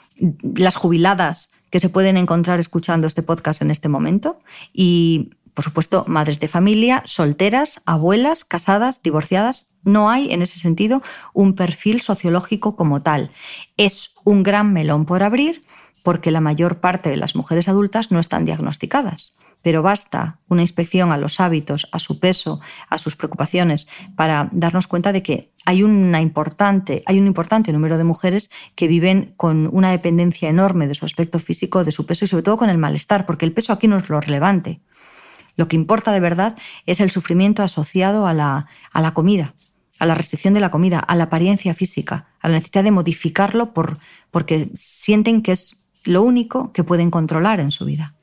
[0.43, 4.41] las jubiladas que se pueden encontrar escuchando este podcast en este momento
[4.73, 9.77] y por supuesto, madres de familia, solteras, abuelas, casadas, divorciadas.
[9.83, 11.03] No hay, en ese sentido,
[11.35, 13.31] un perfil sociológico como tal.
[13.77, 15.65] Es un gran melón por abrir
[16.03, 19.37] porque la mayor parte de las mujeres adultas no están diagnosticadas.
[19.63, 24.87] Pero basta una inspección a los hábitos, a su peso, a sus preocupaciones, para darnos
[24.87, 29.69] cuenta de que hay, una importante, hay un importante número de mujeres que viven con
[29.73, 32.79] una dependencia enorme de su aspecto físico, de su peso y sobre todo con el
[32.79, 34.81] malestar, porque el peso aquí no es lo relevante.
[35.57, 39.55] Lo que importa de verdad es el sufrimiento asociado a la, a la comida,
[39.99, 43.75] a la restricción de la comida, a la apariencia física, a la necesidad de modificarlo
[43.75, 43.99] por,
[44.31, 48.15] porque sienten que es lo único que pueden controlar en su vida.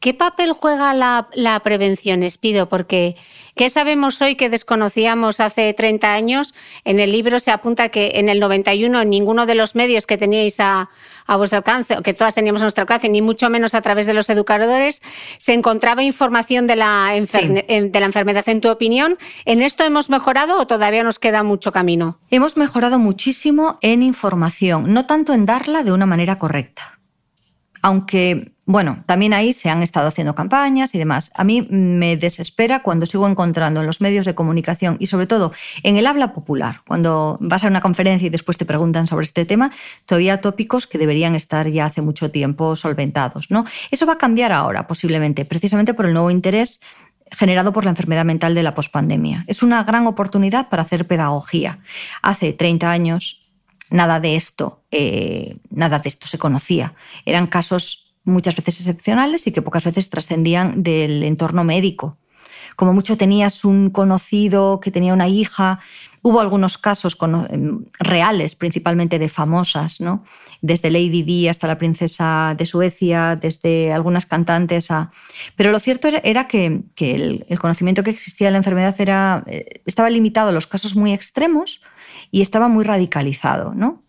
[0.00, 2.68] ¿Qué papel juega la, prevención, Espido?
[2.68, 3.16] Porque
[3.56, 6.54] ¿qué sabemos hoy que desconocíamos hace 30 años?
[6.84, 10.60] En el libro se apunta que en el 91 ninguno de los medios que teníais
[10.60, 10.90] a,
[11.36, 14.12] vuestro alcance, o que todas teníamos a nuestro alcance, ni mucho menos a través de
[14.12, 15.00] los educadores,
[15.38, 18.48] se encontraba información de la, de la enfermedad.
[18.48, 22.20] En tu opinión, ¿en esto hemos mejorado o todavía nos queda mucho camino?
[22.30, 27.00] Hemos mejorado muchísimo en información, no tanto en darla de una manera correcta.
[27.80, 31.30] Aunque bueno, también ahí se han estado haciendo campañas y demás.
[31.34, 35.52] A mí me desespera cuando sigo encontrando en los medios de comunicación y sobre todo
[35.84, 39.46] en el habla popular, cuando vas a una conferencia y después te preguntan sobre este
[39.46, 39.70] tema,
[40.04, 43.50] todavía tópicos que deberían estar ya hace mucho tiempo solventados.
[43.50, 43.64] ¿no?
[43.90, 46.82] Eso va a cambiar ahora, posiblemente, precisamente por el nuevo interés
[47.32, 49.44] generado por la enfermedad mental de la pospandemia.
[49.46, 51.78] Es una gran oportunidad para hacer pedagogía.
[52.20, 53.48] Hace 30 años
[53.88, 56.92] nada de esto, eh, nada de esto se conocía.
[57.24, 62.16] Eran casos muchas veces excepcionales y que pocas veces trascendían del entorno médico.
[62.76, 65.80] Como mucho tenías un conocido que tenía una hija,
[66.22, 67.16] hubo algunos casos
[67.50, 70.22] em, reales, principalmente de famosas, ¿no?
[70.60, 75.10] desde Lady Di hasta la princesa de Suecia, desde algunas cantantes a...
[75.56, 80.10] Pero lo cierto era que, el, conocimiento que existía de la enfermedad era, eh, estaba
[80.10, 81.80] limitado a los casos muy extremos
[82.30, 83.74] y estaba muy radicalizado.
[83.74, 84.02] ¿no?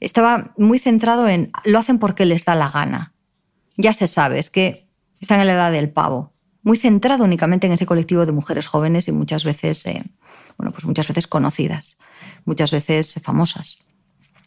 [0.00, 3.12] Estaba muy centrado en lo hacen porque les da la gana
[3.80, 4.86] ya se sabe, es que
[5.20, 9.08] están en la edad del pavo, muy centrado únicamente en ese colectivo de mujeres jóvenes
[9.08, 10.02] y muchas veces, eh,
[10.58, 11.98] bueno, pues muchas veces conocidas,
[12.44, 13.78] muchas veces famosas.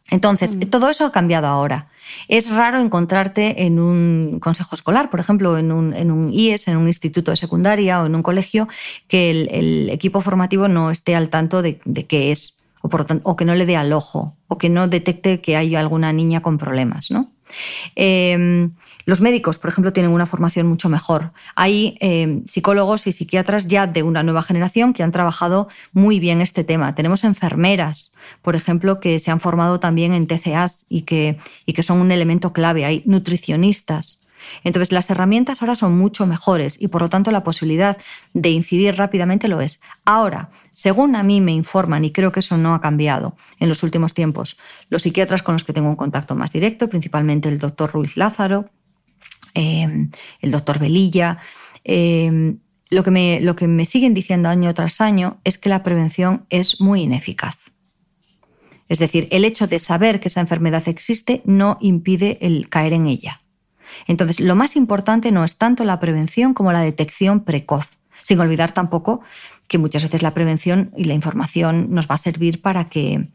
[0.10, 0.60] Entonces, mm.
[0.70, 1.90] todo eso ha cambiado ahora.
[2.28, 6.78] Es raro encontrarte en un consejo escolar, por ejemplo, en un, en un IES, en
[6.78, 8.68] un instituto de secundaria o en un colegio,
[9.08, 13.36] que el, equipo formativo no esté al tanto de, de qué es, o, por, o
[13.36, 16.58] que no le dé al ojo, o que no detecte que hay alguna niña con
[16.58, 17.10] problemas.
[17.10, 17.32] ¿no?
[17.96, 18.72] Em,
[19.06, 21.34] los médicos, por ejemplo, tienen una formación mucho mejor.
[21.56, 26.42] Hay em, psicólogos y psiquiatras ya de una nueva generación que han trabajado muy bien
[26.42, 26.96] este tema.
[26.96, 31.84] Tenemos enfermeras, por ejemplo, que se han formado también en TCAs y que, y que
[31.84, 32.86] son un elemento clave.
[32.86, 34.24] Hay nutricionistas
[34.64, 37.98] entonces, las herramientas ahora son mucho mejores y por lo tanto la posibilidad
[38.34, 39.82] de incidir rápidamente lo es.
[40.06, 43.84] Ahora, según a mí me informan, y creo que eso no ha cambiado en los
[43.84, 44.58] últimos tiempos,
[44.90, 48.70] los psiquiatras con los que tengo un contacto más directo, principalmente el doctor Ruiz Lázaro,
[49.54, 50.12] em,
[50.42, 51.40] el doctor Velilla,
[51.84, 55.84] em, lo, que me, lo que me siguen diciendo año tras año es que la
[55.84, 57.58] prevención es muy ineficaz.
[58.90, 63.08] Es decir, el hecho de saber que esa enfermedad existe no impide el caer en
[63.08, 63.42] ella.
[64.08, 67.90] Entonces, lo más importante no es tanto la prevención como la detección precoz,
[68.22, 69.22] sin olvidar tampoco
[69.68, 73.30] que muchas veces la prevención y la información nos va a servir para que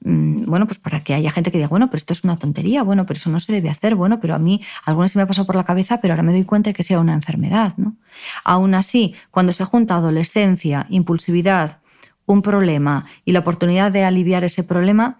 [0.00, 3.04] bueno, pues para que haya gente que diga, bueno, pero esto es una tontería, bueno,
[3.04, 5.46] pero eso no se debe hacer, bueno, pero a mí alguna se me ha pasado
[5.46, 7.96] por la cabeza, pero ahora me doy cuenta de que sea una enfermedad, ¿no?
[8.44, 11.78] Aún así, cuando se junta adolescencia, impulsividad,
[12.26, 15.18] un problema y la oportunidad de aliviar ese problema,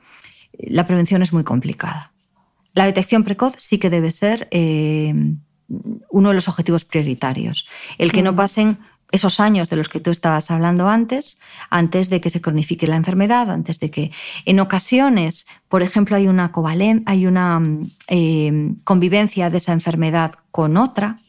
[0.52, 2.12] la prevención es muy complicada.
[2.74, 5.14] La detección precoz sí que debe ser eh,
[6.10, 7.66] uno de los objetivos prioritarios.
[7.96, 8.36] El que no mm.
[8.36, 8.78] pasen
[9.10, 11.38] esos años de los que tú estabas hablando antes,
[11.70, 14.12] antes de que se cronifique la enfermedad, antes de que
[14.44, 16.52] en ocasiones, por ejemplo, hay una
[17.06, 17.60] hay una
[18.08, 21.20] eh, convivencia de esa enfermedad con otra,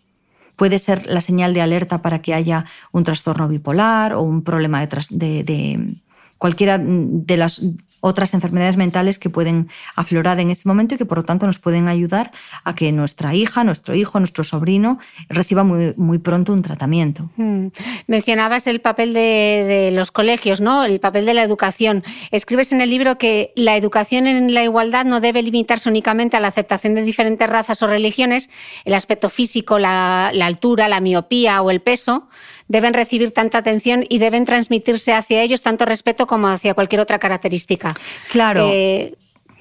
[0.56, 4.86] puede ser la señal de alerta para que haya un trastorno bipolar o un problema
[4.86, 5.96] de, de
[6.38, 7.62] cualquiera de las
[8.02, 11.60] otras enfermedades mentales que pueden aflorar en ese momento y que por lo tanto nos
[11.60, 12.32] pueden ayudar
[12.64, 17.30] a que nuestra hija, nuestro hijo, nuestro sobrino reciba muy, muy pronto un tratamiento.
[17.38, 17.68] Mm.
[18.08, 20.84] Mencionabas el papel de, los colegios, ¿no?
[20.84, 22.04] El papel de la educación.
[22.32, 26.40] Escribes en el libro que la educación en la igualdad no debe limitarse únicamente a
[26.40, 28.50] la aceptación de diferentes razas o religiones,
[28.86, 32.28] el aspecto físico, la altura, la miopía o el peso
[32.70, 37.20] deben recibir tanta atención y deben transmitirse hacia ellos tanto respeto como hacia cualquier otra
[37.20, 37.94] característica.
[38.32, 38.70] Claro.
[38.72, 39.16] Eh,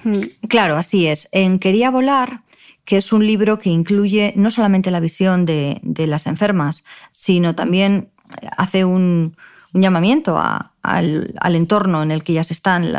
[0.04, 0.46] hmm.
[0.48, 1.28] claro, así es.
[1.32, 2.42] En Quería volar
[2.88, 8.08] que es un libro que incluye no solamente la visión de, las enfermas, sino también
[8.56, 9.36] hace un,
[9.74, 12.90] llamamiento al, entorno en el que ellas están,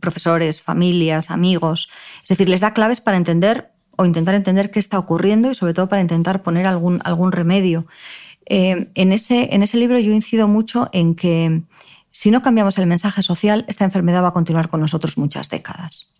[0.00, 1.90] profesores, familias, amigos.
[2.22, 5.74] Es decir, les da claves para entender o intentar entender qué está ocurriendo y sobre
[5.74, 7.86] todo para intentar poner algún, algún remedio.
[8.46, 11.62] Eh, en, ese, en ese libro yo incido mucho en que
[12.10, 16.14] si no cambiamos el mensaje social, esta enfermedad va a continuar con nosotros muchas décadas.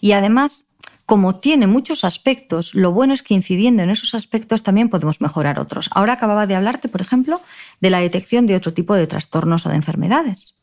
[0.00, 0.66] Y además,
[1.06, 5.58] como tiene muchos aspectos, lo bueno es que incidiendo en esos aspectos también podemos mejorar
[5.58, 5.88] otros.
[5.92, 7.40] Ahora acababa de hablarte, por ejemplo,
[7.80, 10.61] de la detección de otro tipo de trastornos o de enfermedades.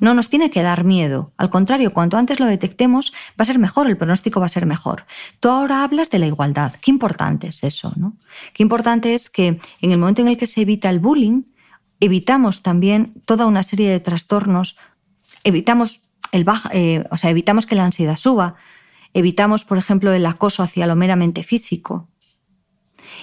[0.00, 1.32] No nos tiene que dar miedo.
[1.36, 4.64] Al contrario, cuanto antes lo detectemos, va a ser mejor, el pronóstico va a ser
[4.64, 5.04] mejor.
[5.40, 6.74] Tú ahora hablas de la igualdad.
[6.80, 8.16] Qué importante es eso, ¿no?
[8.54, 11.42] Qué importante es que en el momento en el que se evita el bullying,
[12.00, 14.78] evitamos también toda una serie de trastornos,
[15.44, 16.00] evitamos
[16.32, 18.54] el eh, o sea, evitamos que la ansiedad suba,
[19.12, 22.08] evitamos, por ejemplo, el acoso hacia lo meramente físico.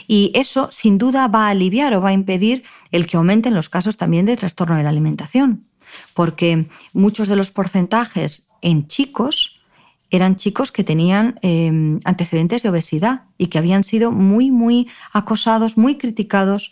[0.07, 3.69] Y eso, sin duda, va a aliviar o va a impedir el que aumenten los
[3.69, 5.66] casos también de trastorno de la alimentación
[6.13, 9.61] porque muchos de los porcentajes en chicos
[10.09, 15.77] eran chicos que tenían em, antecedentes de obesidad y que habían sido muy, muy acosados,
[15.77, 16.71] muy criticados.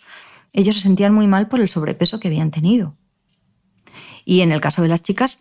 [0.52, 2.94] Ellos se sentían muy mal por el sobrepeso que habían tenido.
[4.24, 5.38] Y en el caso de las chicas,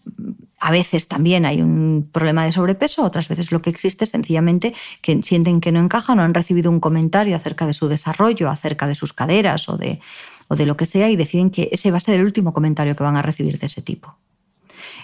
[0.60, 4.76] a veces también hay un problema de sobrepeso, otras veces lo que existe es sencillamente
[5.02, 8.88] que sienten que no encajan o han recibido un comentario acerca de su desarrollo, acerca
[8.88, 10.00] de sus caderas o de,
[10.48, 12.96] o de lo que sea y deciden que ese va a ser el último comentario
[12.96, 14.18] que van a recibir de ese tipo.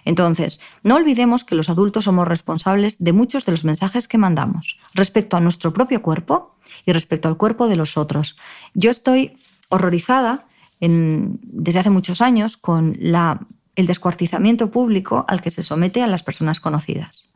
[0.05, 4.79] Entonces, no olvidemos que los adultos somos responsables de muchos de los mensajes que mandamos
[4.93, 8.37] respecto a nuestro propio cuerpo y respecto al cuerpo de los otros.
[8.73, 9.37] Yo estoy
[9.69, 10.47] horrorizada
[10.79, 16.59] desde hace muchos años con el descuartizamiento público al que se somete a las personas
[16.59, 17.33] conocidas.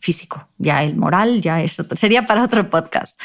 [0.00, 3.20] Físico, ya el moral ya es sería para otro podcast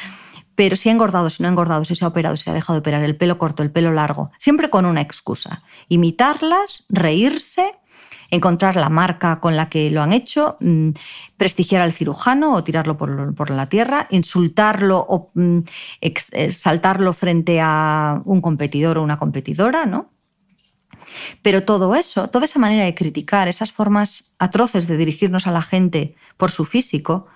[0.57, 2.53] pero si ha engordado, si no ha engordado, si se ha operado, si se ha
[2.55, 5.61] dejado de operar, el pelo corto, el pelo largo, siempre con una excusa.
[5.87, 7.75] Imitarlas, reírse,
[8.31, 10.89] encontrar la marca con la que lo han hecho, mm,
[11.37, 15.59] prestigiar al cirujano o tirarlo por, la tierra, insultarlo o mm,
[16.01, 20.16] exaltarlo frente a un competidor o una competidora, ¿no?
[21.41, 25.61] Pero todo eso, toda esa manera de criticar, esas formas atroces de dirigirnos a la
[25.61, 27.27] gente por su físico,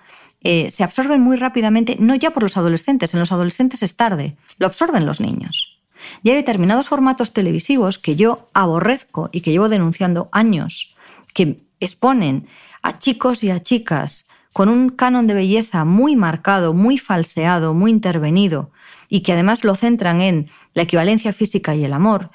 [0.42, 4.36] eh, se absorben muy rápidamente, no ya por los adolescentes, en los adolescentes es tarde,
[4.58, 5.78] lo absorben los niños.
[6.22, 10.96] Y hay determinados formatos televisivos que yo aborrezco y que llevo denunciando años,
[11.32, 12.48] que exponen
[12.82, 17.90] a chicos y a chicas con un canon de belleza muy marcado, muy falseado, muy
[17.90, 18.70] intervenido,
[19.08, 22.30] y que además lo centran en la equivalencia física y el amor,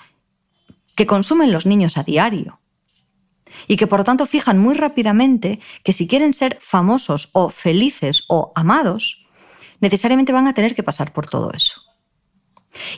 [0.98, 2.60] que consumen los niños a diario
[3.68, 8.26] y que por lo tanto fijan muy rápidamente que si quieren ser famosos o felices
[8.28, 9.28] o amados,
[9.80, 11.82] necesariamente van a tener que pasar por todo eso.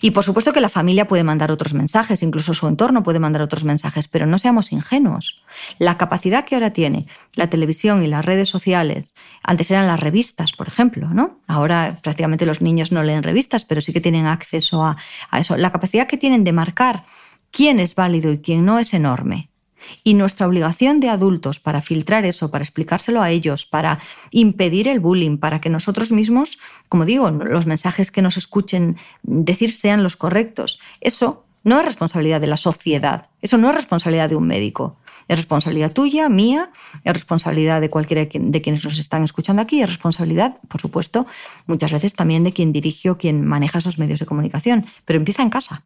[0.02, 3.42] Y por supuesto que la familia puede mandar otros mensajes, incluso su entorno puede mandar
[3.42, 5.44] otros mensajes, pero no seamos ingenuos.
[5.78, 10.54] La capacidad que ahora tiene la televisión y las redes sociales, antes eran las revistas,
[10.54, 11.40] por ejemplo, ¿no?
[11.48, 14.98] Ahora prácticamente los niños no leen revistas, pero sí que tienen acceso a,
[15.30, 15.56] a eso.
[15.56, 17.06] La capacidad que tienen de marcar
[17.52, 19.50] quién es válido y quién no es enorme.
[20.04, 24.00] Y nuestra obligación de adultos para filtrar eso, para explicárselo a ellos, para
[24.32, 26.58] impedir el bullying, para que nosotros mismos,
[26.90, 32.42] como digo, los mensajes que nos escuchen decir sean los correctos, eso no es responsabilidad
[32.42, 34.98] de la sociedad, eso no es responsabilidad de un médico,
[35.28, 36.72] es responsabilidad tuya, mía,
[37.04, 41.28] es responsabilidad de cualquiera de quienes nos están escuchando aquí, es responsabilidad, por supuesto,
[41.68, 45.44] muchas veces también de quien dirige o quien maneja esos medios de comunicación, pero empieza
[45.44, 45.86] en casa.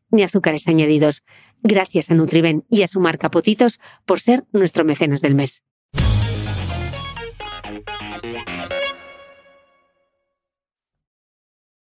[0.11, 1.23] ni azúcares añadidos.
[1.63, 5.63] Gracias a Nutriben y a su marca Potitos por ser nuestro mecenas del mes.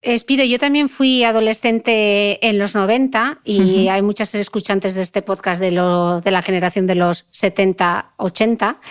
[0.03, 5.61] Espido, yo también fui adolescente en los 90 y hay muchas escuchantes de este podcast
[5.61, 8.81] de, lo, de la generación de los 70, 80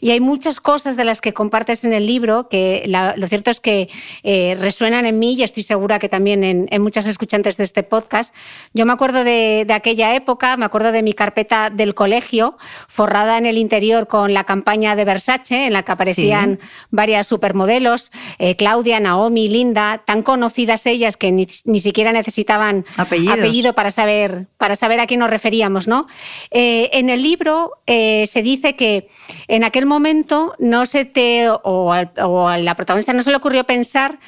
[0.00, 3.60] y hay muchas cosas de las que compartes en el libro que lo cierto es
[3.60, 3.90] que
[4.22, 7.82] eh, resuenan en mí y estoy segura que también en, en, muchas escuchantes de este
[7.82, 8.34] podcast.
[8.72, 12.56] Yo me acuerdo de, de, aquella época, me acuerdo de mi carpeta del colegio
[12.88, 16.68] forrada en el interior con la campaña de Versace en la que aparecían sí.
[16.90, 23.38] varias supermodelos, eh, Claudia, Naomi, Linda, tan conocidas ellas que ni, ni siquiera necesitaban Apellidos.
[23.38, 25.86] apellido para saber, para saber a quién nos referíamos.
[25.86, 26.06] ¿no?
[26.50, 29.08] Eh, en el libro eh, se dice que
[29.48, 33.36] en aquel momento no se te, o, al, o a la protagonista no se le
[33.36, 34.18] ocurrió pensar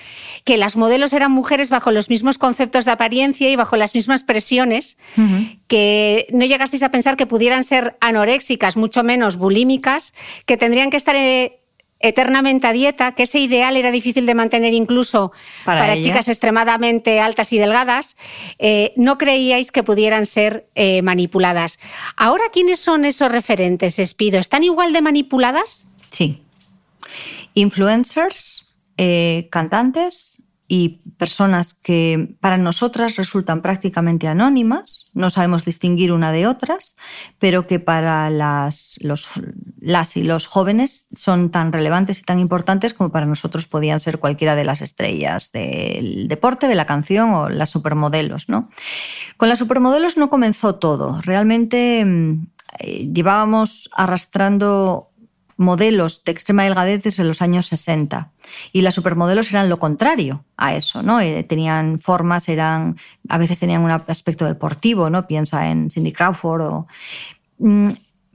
[0.44, 4.24] que las modelos eran mujeres bajo los mismos conceptos de apariencia y bajo las mismas
[4.24, 5.58] presiones, uh -huh.
[5.68, 10.12] que no llegasteis a pensar que pudieran ser anoréxicas, mucho menos bulímicas,
[10.46, 11.16] que tendrían que estar...
[12.06, 15.32] Eternamente a dieta, que ese ideal era difícil de mantener incluso
[15.64, 18.16] para, para chicas extremadamente altas y delgadas,
[18.58, 21.78] eh, no creíais que pudieran ser eh, manipuladas.
[22.16, 24.38] Ahora, ¿quiénes son esos referentes, Espido?
[24.38, 25.86] ¿Están igual de manipuladas?
[26.10, 26.42] Sí.
[27.54, 36.32] Influencers, eh, cantantes y personas que para nosotras resultan prácticamente anónimas, no sabemos distinguir una
[36.32, 36.96] de otras,
[37.38, 39.30] pero que para las, los,
[39.80, 44.18] las y los jóvenes son tan relevantes y tan importantes como para nosotros podían ser
[44.18, 48.48] cualquiera de las estrellas del deporte, de la canción o las supermodelos.
[48.48, 48.68] ¿no?
[49.36, 51.20] Con las supermodelos no comenzó todo.
[51.22, 52.04] Realmente
[52.78, 55.10] eh, llevábamos arrastrando
[55.56, 58.30] modelos de extrema delgadez desde los años 60.
[58.72, 61.20] Y las supermodelos eran lo contrario a eso, ¿no?
[61.20, 62.96] Eh, tenían formas, eran,
[63.28, 65.26] a veces tenían un aspecto deportivo, ¿no?
[65.26, 66.86] Piensa en Cindy Crawford o...
[67.58, 67.90] Mm,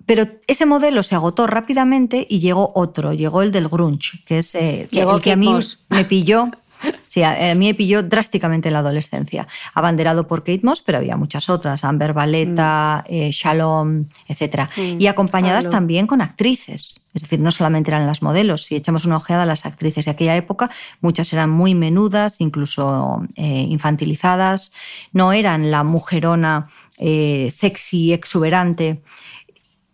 [0.05, 4.55] pero ese modelo se agotó rápidamente y llegó otro, llegó el del grunge, que es
[4.55, 5.53] eh, llegó el que a mí
[5.89, 6.49] me pilló
[7.09, 9.47] Sí, a mí me pilló drásticamente en la adolescencia.
[9.73, 13.11] Abanderado por Kate Moss, pero había muchas otras, Amber Valletta, mm.
[13.11, 14.69] eh, Shalom, etc.
[14.77, 15.01] Mm.
[15.01, 15.71] Y acompañadas Hello.
[15.71, 17.09] también con actrices.
[17.15, 20.11] Es decir, no solamente eran las modelos, si echamos una ojeada a las actrices de
[20.11, 20.69] aquella época,
[21.01, 24.71] muchas eran muy menudas, incluso eh, infantilizadas,
[25.11, 26.67] no eran la mujerona
[26.99, 29.01] eh, sexy, exuberante.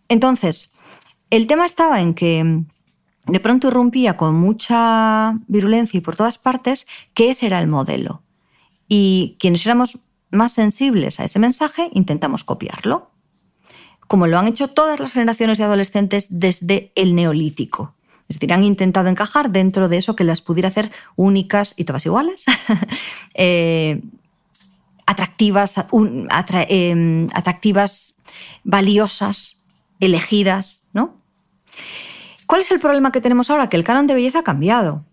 [0.09, 0.73] Entonces,
[1.29, 2.65] el tema estaba en que
[3.25, 8.21] de pronto irrumpía con mucha virulencia y por todas partes que ese era el modelo.
[8.87, 9.99] Y quienes éramos
[10.31, 13.11] más sensibles a ese mensaje intentamos copiarlo,
[14.07, 17.95] como lo han hecho todas las generaciones de adolescentes desde el neolítico.
[18.27, 22.05] Es decir, han intentado encajar dentro de eso que las pudiera hacer únicas y todas
[22.05, 22.45] iguales,
[23.33, 24.01] eh,
[25.05, 28.15] atractivas, eh, atractivas,
[28.63, 29.65] valiosas,
[29.99, 31.21] elegidas, ¿no?
[32.47, 33.69] ¿Cuál es el problema que tenemos ahora?
[33.69, 35.05] Que el canon de belleza ha cambiado.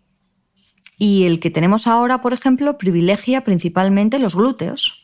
[0.99, 5.03] Y el que tenemos ahora, por ejemplo, privilegia principalmente los glúteos.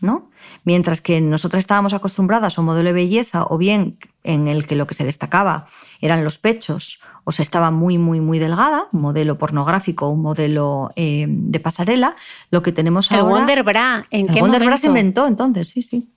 [0.00, 0.30] ¿no?
[0.64, 4.74] Mientras que nosotras estábamos acostumbradas a un modelo de belleza, o bien en el que
[4.74, 5.66] lo que se destacaba
[6.00, 10.90] eran los pechos, o se estaba muy, muy, muy delgada, un modelo pornográfico, un modelo
[10.96, 12.14] eh, de pasarela,
[12.50, 13.36] lo que tenemos el ahora.
[13.36, 14.66] Wonder Bra, ¿en el qué Wonder momento?
[14.66, 16.12] Bra se inventó entonces, sí, sí.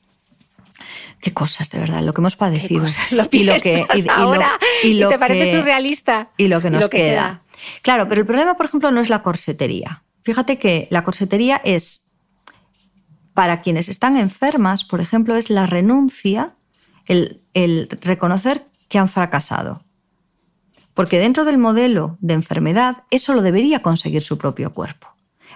[1.21, 2.85] Qué cosas, de verdad, lo que hemos padecido.
[3.11, 6.29] lo y lo que y, ahora y, lo, te parece surrealista.
[6.37, 7.43] Y lo que nos queda.
[7.81, 10.03] Claro, pero el problema, por ejemplo, no es la corsetería.
[10.23, 12.13] Fíjate que la corsetería es,
[13.33, 16.55] para quienes están enfermas, por ejemplo, es la renuncia,
[17.05, 19.83] el, el reconocer que han fracasado.
[20.93, 25.07] Porque dentro del modelo de enfermedad, eso lo debería conseguir su propio cuerpo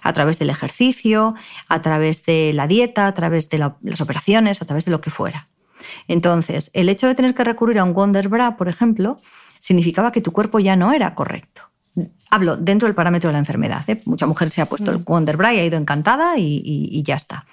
[0.01, 1.33] a través del ejercicio,
[1.69, 5.09] a través de la dieta, a través de las operaciones, a través de lo que
[5.09, 5.47] fuera.
[6.07, 9.19] Entonces, el hecho de tener que recurrir a un Wonder Bra, por ejemplo,
[9.59, 11.69] significaba que tu cuerpo ya no era correcto.
[12.29, 13.87] Hablo dentro del parámetro de la enfermedad.
[13.87, 14.01] ¿eh?
[14.05, 15.03] Mucha mujer se ha puesto el mm.
[15.05, 17.45] Wonder Bra y ha ido encantada y, ya está.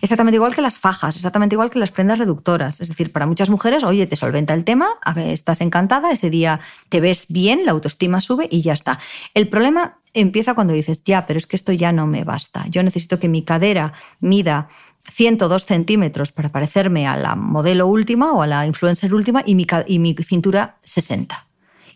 [0.00, 2.80] Exactamente igual que las fajas, exactamente igual que las prendas reductoras.
[2.80, 7.00] Es decir, para muchas mujeres, oye, te solventa el tema, estás encantada, ese día te
[7.00, 9.00] ves bien, la autoestima sube y ya está.
[9.34, 12.66] El problema empieza cuando dices, ya, pero es que esto ya no me basta.
[12.68, 14.68] Yo necesito que mi cadera mida
[15.08, 20.14] 102 centímetros para parecerme a la modelo última o a la influencer última y mi,
[20.16, 21.46] cintura 60.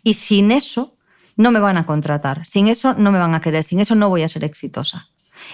[0.02, 0.96] Y sin eso
[1.36, 4.08] no me van a contratar, sin eso no me van a querer, sin eso no
[4.08, 5.08] voy a ser exitosa.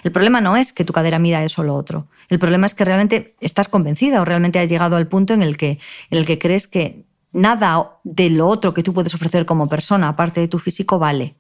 [0.05, 2.09] El problema no es que tu cadera mida eso o lo otro.
[2.29, 5.57] El problema es que realmente estás convencida o realmente has llegado al punto en el
[5.57, 5.79] que,
[6.11, 10.09] en el que crees que nada de lo otro que tú puedes ofrecer como persona,
[10.09, 11.37] aparte de tu físico, vale.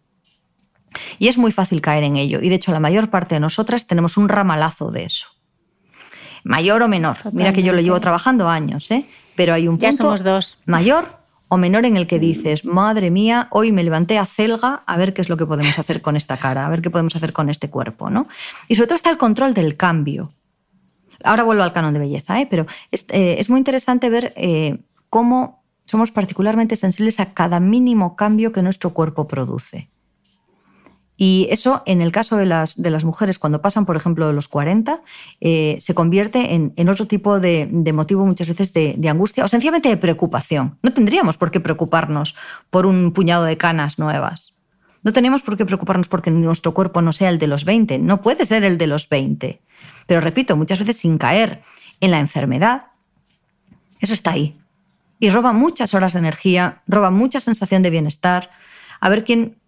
[1.19, 2.41] Y es muy fácil caer en ello.
[2.43, 5.29] Y de hecho, la mayor parte de nosotras tenemos un ramalazo de eso.
[6.45, 7.17] Mayor o menor.
[7.33, 9.07] Mira que yo lo llevo trabajando años, ¿eh?
[9.35, 10.59] Pero hay un punto ya somos dos.
[10.67, 14.97] mayor o menor en el que dices, madre mía, hoy me levanté a celga a
[14.97, 17.33] ver qué es lo que podemos hacer con esta cara, a ver qué podemos hacer
[17.33, 18.29] con este cuerpo, ¿no?
[18.69, 20.33] Y sobre todo está el control del cambio.
[21.25, 22.47] Ahora vuelvo al canon de belleza, ¿eh?
[22.49, 24.79] pero es, eh, muy interesante ver eh,
[25.11, 29.91] cómo somos particularmente sensibles a cada mínimo cambio que nuestro cuerpo produce.
[31.23, 34.33] Y eso, en el caso de las, de las mujeres, cuando pasan, por ejemplo, de
[34.33, 35.03] los 40,
[35.43, 39.99] eh, se convierte en, otro tipo de, motivo muchas veces de, angustia o sencillamente de
[39.99, 40.79] preocupación.
[40.83, 42.37] No tendríamos por qué preocuparnos
[42.71, 44.63] por un puñado de canas nuevas.
[45.03, 47.99] No tenemos por qué preocuparnos porque nuestro cuerpo no sea el de los 20.
[47.99, 49.61] No puede ser el de los 20.
[50.07, 51.61] Pero repito, muchas veces sin caer
[52.01, 52.85] en la enfermedad,
[53.99, 54.59] eso está ahí.
[55.19, 58.49] Y roba muchas horas de energía, roba mucha sensación de bienestar.
[59.03, 59.60] A ver quién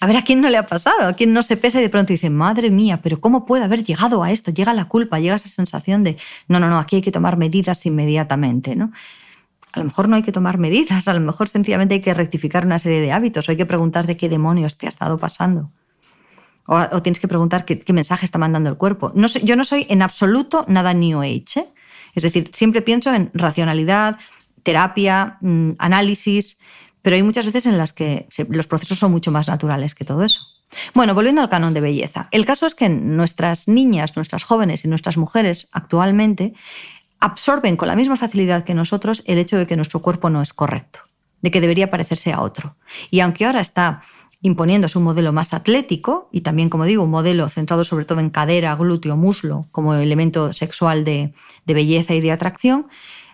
[0.00, 1.88] a ver a quién no le ha pasado, a quién no se pesa y de
[1.88, 4.52] pronto dice, madre mía, pero ¿cómo puede haber llegado a esto?
[4.52, 7.84] Llega la culpa, llega esa sensación de, no, no, no, aquí hay que tomar medidas
[7.86, 8.92] inmediatamente, ¿no?
[9.72, 12.64] A lo mejor no hay que tomar medidas, a lo mejor sencillamente hay que rectificar
[12.64, 15.70] una serie de hábitos, o hay que preguntar de qué demonios te ha estado pasando.
[16.70, 19.10] O, tienes que preguntar qué, mensaje está mandando el cuerpo.
[19.14, 21.60] No yo no soy en absoluto nada New Age.
[21.60, 21.64] ¿eh?
[22.14, 24.18] Es decir, siempre pienso en racionalidad,
[24.62, 26.58] terapia, mm, análisis,
[27.02, 30.22] pero hay muchas veces en las que los procesos son mucho más naturales que todo
[30.22, 30.40] eso.
[30.94, 32.28] Bueno, volviendo al canon de belleza.
[32.30, 36.52] El caso es que nuestras niñas, nuestras jóvenes y nuestras mujeres actualmente
[37.20, 40.52] absorben con la misma facilidad que nosotros el hecho de que nuestro cuerpo no es
[40.52, 41.00] correcto,
[41.40, 42.76] de que debería parecerse a otro.
[43.10, 44.02] Y aunque ahora está
[44.40, 48.30] imponiéndose un modelo más atlético y también, como digo, un modelo centrado sobre todo en
[48.30, 51.32] cadera, glúteo, muslo como elemento sexual de,
[51.66, 52.86] belleza y de atracción,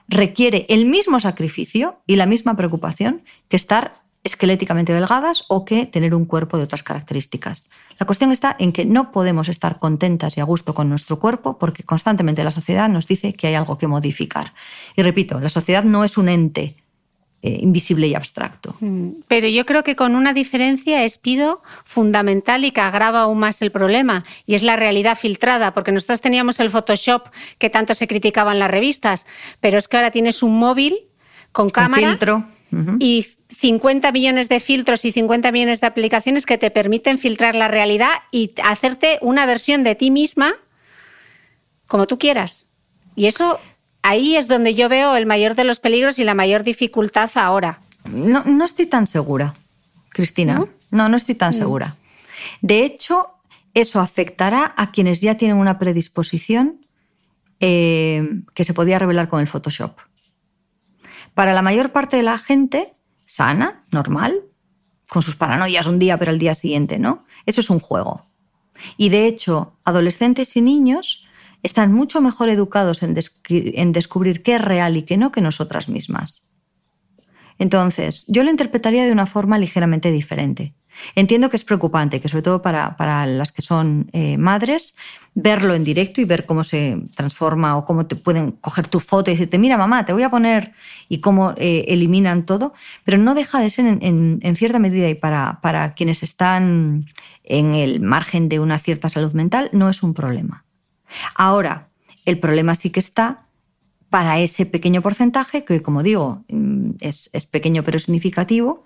[0.09, 6.15] requiere el mismo sacrificio y la misma preocupación que estar esqueléticamente delgadas o que tener
[6.15, 7.69] un cuerpo de otras características.
[7.99, 11.59] La cuestión está en que no podemos estar contentas y a gusto con nuestro cuerpo
[11.59, 14.55] porque constantemente la sociedad nos dice que hay algo que modificar.
[14.97, 16.84] Y repito, la sociedad no es un ente
[17.47, 18.75] eh, invisible y abstracto.
[18.81, 23.39] Mm, pero yo creo que con una diferencia es pido fundamental y que agrava aún
[23.39, 27.29] más el problema, y es la realidad filtrada, porque nosotros teníamos el Photoshop
[27.59, 29.27] que tanto se criticaba en las revistas,
[29.61, 30.97] pero es que ahora tienes un móvil
[31.53, 32.45] con cámara filtro.
[32.99, 37.69] y 50 millones de filtros y 50 millones de aplicaciones que te permiten filtrar la
[37.69, 40.55] realidad y hacerte una versión de ti misma
[41.89, 42.69] como tú quieras.
[43.17, 43.61] Y eso
[44.05, 47.81] ahí es donde yo veo el mayor de los peligros y la mayor dificultad ahora.
[48.05, 49.55] No, no estoy tan segura,
[50.11, 50.65] Cristina.
[50.91, 51.55] No, no, estoy tan mm.
[51.55, 51.97] segura.
[52.61, 53.29] De hecho,
[53.73, 56.87] eso afectará a quienes ya tienen una predisposición
[57.59, 59.99] eh, que se podía revelar con el Photoshop.
[61.33, 62.95] Para la mayor parte de la gente
[63.25, 64.43] sana, normal,
[65.09, 67.25] con sus paranoias un día pero el día siguiente, ¿no?
[67.47, 68.27] Eso es un juego.
[68.99, 71.24] Y de hecho, adolescentes y niños
[71.65, 76.51] están mucho mejor educados en, descubrir qué es real y qué no que nosotras mismas.
[77.59, 80.75] Entonces, yo lo interpretaría de una forma ligeramente diferente.
[81.15, 84.95] Entiendo que es preocupante, que sobre todo para, las que son eh, madres,
[85.35, 89.31] verlo en directo y ver cómo se transforma o cómo te pueden coger tu foto
[89.31, 90.73] y decirte, mira mamá, te voy a poner
[91.09, 95.15] y cómo eh, eliminan todo, pero no deja de ser en, en cierta medida y
[95.15, 97.07] para, para quienes están
[97.43, 100.65] en el margen de una cierta salud mental, no es un problema.
[101.35, 101.91] Ahora,
[102.25, 103.45] el problema sí que está
[104.15, 108.85] para ese pequeño porcentaje, que como digo, mm, es, pequeño pero significativo,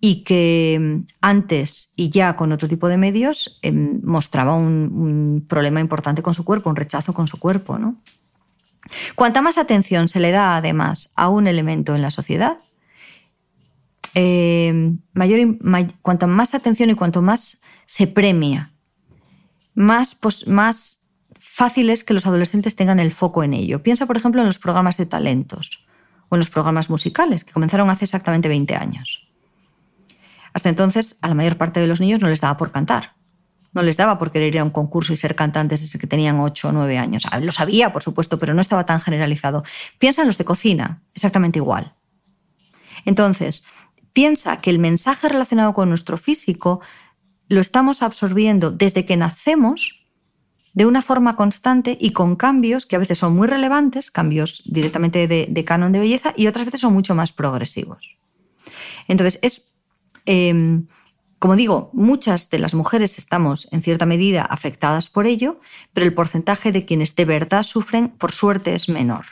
[0.00, 5.80] y que mm, antes y ya con otro tipo de medios em, mostraba un, problema
[5.80, 7.78] importante con su cuerpo, un rechazo con su cuerpo.
[7.78, 8.00] ¿no?
[9.14, 12.58] Cuanta más atención se le da además a un elemento en la sociedad,
[14.14, 15.58] em, mayor,
[16.00, 18.72] cuanto más atención y cuanto más se premia,
[19.74, 21.05] más, más
[21.56, 23.82] fácil es que los adolescentes tengan el foco en ello.
[23.82, 25.86] Piensa, por ejemplo, en los programas de talentos
[26.28, 29.26] o en los programas musicales, que comenzaron hace exactamente 20 años.
[30.52, 33.14] Hasta entonces, a la mayor parte de los niños no les daba por cantar.
[33.72, 36.38] No les daba por querer ir a un concurso y ser cantantes desde que tenían
[36.40, 37.26] 8 o 9 años.
[37.40, 39.64] Lo sabía, por supuesto, pero no estaba tan generalizado.
[39.98, 41.94] Piensa en los de cocina, exactamente igual.
[43.06, 43.64] Entonces,
[44.12, 46.82] piensa que el mensaje relacionado con nuestro físico
[47.48, 49.95] lo estamos absorbiendo desde que nacemos
[50.76, 55.26] de una forma constante y con cambios que a veces son muy relevantes, cambios directamente
[55.26, 58.18] de, canon de belleza, y otras veces son mucho más progresivos.
[59.08, 59.64] Entonces, es,
[60.26, 60.86] em,
[61.38, 65.60] como digo, muchas de las mujeres estamos en cierta medida afectadas por ello,
[65.94, 69.24] pero el porcentaje de quienes de verdad sufren, por suerte, es menor.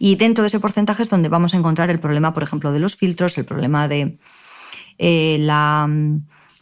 [0.00, 2.80] Y dentro de ese porcentaje es donde vamos a encontrar el problema, por ejemplo, de
[2.80, 4.18] los filtros, el problema de
[4.98, 5.88] eh, la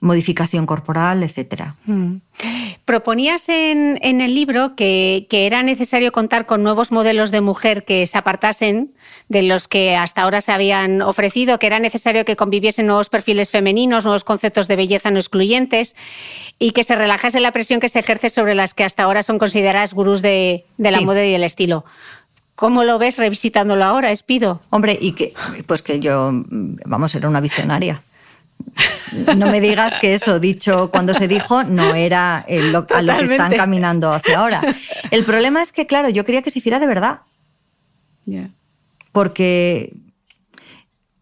[0.05, 1.73] modificación corporal, etc.
[1.87, 2.17] Mm.
[2.85, 8.19] Proponías en, el libro que, era necesario contar con nuevos modelos de mujer que se
[8.19, 8.93] apartasen
[9.31, 13.51] de los que hasta ahora se habían ofrecido, que era necesario que conviviesen nuevos perfiles
[13.51, 15.97] femeninos, nuevos conceptos de belleza no excluyentes
[16.59, 19.39] y que se relajase la presión que se ejerce sobre las que hasta ahora son
[19.39, 21.87] consideradas gurús de, la moda y del estilo.
[22.55, 24.61] ¿Cómo lo ves revisitándolo ahora, Espido?
[24.69, 25.33] Hombre, y que,
[25.67, 26.31] pues que yo,
[26.85, 28.03] vamos, era una visionaria.
[29.37, 33.53] No me digas que eso dicho cuando se dijo no era a lo que están
[33.53, 34.61] caminando hacia ahora.
[35.11, 37.21] El problema es que, claro, yo quería que se hiciera de verdad.
[39.13, 39.95] Porque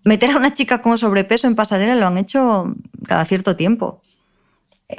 [0.05, 2.75] meter a una chica con sobrepeso en pasarela lo han hecho
[3.07, 4.03] cada cierto tiempo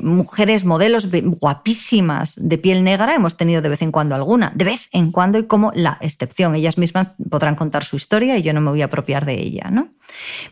[0.02, 4.90] mujeres modelos guapísimas de piel negra hemos tenido de vez en cuando alguna, de vez
[4.92, 6.56] en cuando y como la excepción.
[6.56, 9.70] Ellas mismas podrán contar su historia y yo no me voy a apropiar de ella.
[9.72, 9.90] ¿no?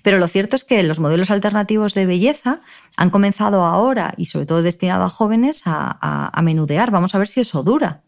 [0.02, 2.62] Pero lo cierto es que los modelos alternativos de belleza
[2.98, 6.92] han comenzado ahora y sobre todo destinado a jóvenes a menudear.
[6.92, 8.02] Vamos a ver si eso dura.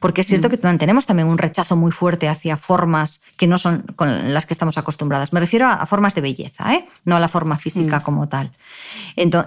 [0.00, 0.50] Porque es cierto mm.
[0.50, 4.54] que mantenemos también un rechazo muy fuerte hacia formas que no son con las que
[4.54, 5.32] estamos acostumbradas.
[5.32, 6.86] Me refiero a, formas de belleza, ¿eh?
[7.04, 8.02] no a la forma física mm.
[8.02, 8.52] como tal.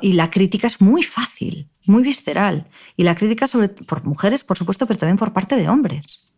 [0.01, 2.67] y la crítica es muy fácil, muy visceral.
[2.97, 6.33] Y la crítica sobre, por mujeres, por supuesto, pero también por parte de hombres,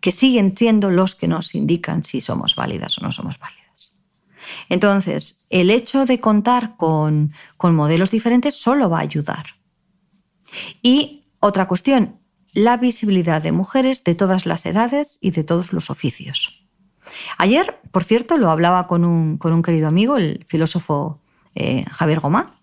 [0.00, 3.66] que siguen siendo los que nos indican si somos válidas o no somos válidas.
[4.68, 9.56] Entonces, el hecho de contar con, con modelos diferentes solo va a ayudar.
[10.82, 12.20] Y otra cuestión,
[12.56, 16.64] la visibilidad de mujeres de todas las edades y de todos los oficios.
[17.36, 21.20] Ayer, por cierto, lo hablaba con un, con un querido amigo, el filósofo
[21.54, 22.58] eh, Javier Gomá,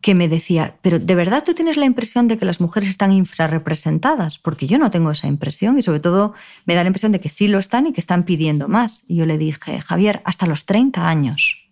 [0.00, 3.10] que me decía, pero ¿de verdad tú tienes la impresión de que las mujeres están
[3.10, 4.38] infrarrepresentadas?
[4.38, 6.32] Porque yo no tengo esa impresión y sobre todo
[6.64, 9.02] me da la impresión de que sí lo están y que están pidiendo más.
[9.08, 11.68] Y yo le dije, Javier, hasta los 30 años.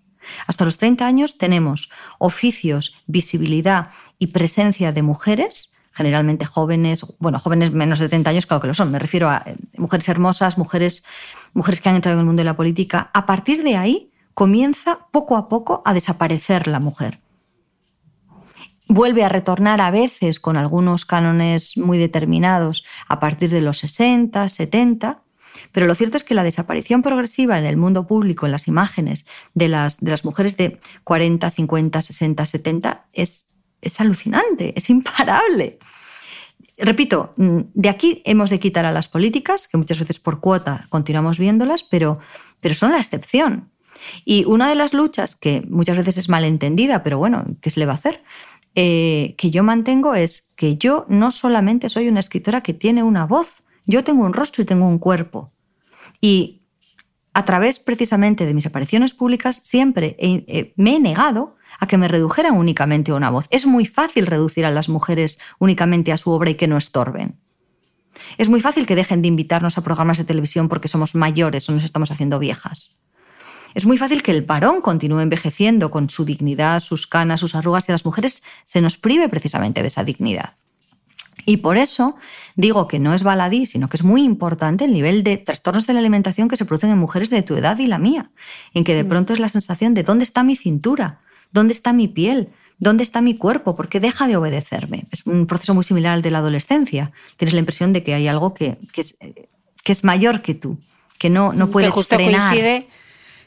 [0.48, 1.88] Hasta los 30 años tenemos
[2.18, 8.60] oficios, visibilidad y presencia de mujeres generalmente jóvenes, bueno, jóvenes menos de 30 años, claro
[8.60, 11.04] que lo son, me refiero a eh, mujeres hermosas, mujeres,
[11.52, 13.10] mujeres que han entrado en el mundo de la política.
[13.12, 17.20] A partir de ahí comienza poco a poco a desaparecer la mujer.
[18.86, 24.48] Vuelve a retornar a veces con algunos cánones muy determinados a partir de los 60,
[24.48, 25.22] 70,
[25.72, 29.26] pero lo cierto es que la desaparición progresiva en el mundo público, en las imágenes
[29.54, 33.46] de las, de las mujeres de 40, 50, 60, 70, es
[33.80, 35.78] es alucinante, es imparable.
[36.78, 40.86] Repito, mm, de aquí hemos de quitar a las políticas, que muchas veces por cuota
[40.88, 42.18] continuamos viéndolas, pero,
[42.60, 43.70] pero son la excepción.
[44.24, 47.86] Y una de las luchas que muchas veces es malentendida, pero bueno, ¿qué se le
[47.86, 48.22] va a hacer?
[48.74, 53.26] Eh, que yo mantengo es que yo no solamente soy una escritora que tiene una
[53.26, 55.52] voz, yo tengo un rostro y tengo un cuerpo.
[56.20, 56.62] Y
[57.34, 60.16] a través precisamente de mis apariciones públicas siempre
[60.76, 63.46] me he negado a que me redujeran únicamente a una voz.
[63.50, 67.40] Es muy fácil reducir a las mujeres únicamente a su obra y que no estorben.
[68.38, 71.72] Es muy fácil que dejen de invitarnos a programas de televisión porque somos mayores o
[71.72, 72.98] nos estamos haciendo viejas.
[73.74, 77.88] Es muy fácil que el varón continúe envejeciendo con su dignidad, sus canas, sus arrugas
[77.88, 80.56] y a las mujeres se nos prive precisamente de esa dignidad.
[81.46, 82.16] Y por eso
[82.56, 85.94] digo que no es baladí, sino que es muy importante el nivel de trastornos de
[85.94, 88.30] la alimentación que se producen en mujeres de tu edad y la mía,
[88.74, 89.08] en que de mm.
[89.08, 91.20] pronto es la sensación de dónde está mi cintura,
[91.52, 92.50] ¿Dónde está mi piel?
[92.78, 93.76] ¿Dónde está mi cuerpo?
[93.76, 95.04] ¿Por qué deja de obedecerme?
[95.10, 97.12] Es un proceso muy similar al de la adolescencia.
[97.36, 99.16] Tienes la impresión de que hay algo que, es,
[99.84, 100.78] que es, mayor que tú,
[101.18, 102.52] que no, no puedes que frenar.
[102.52, 102.88] Coincide,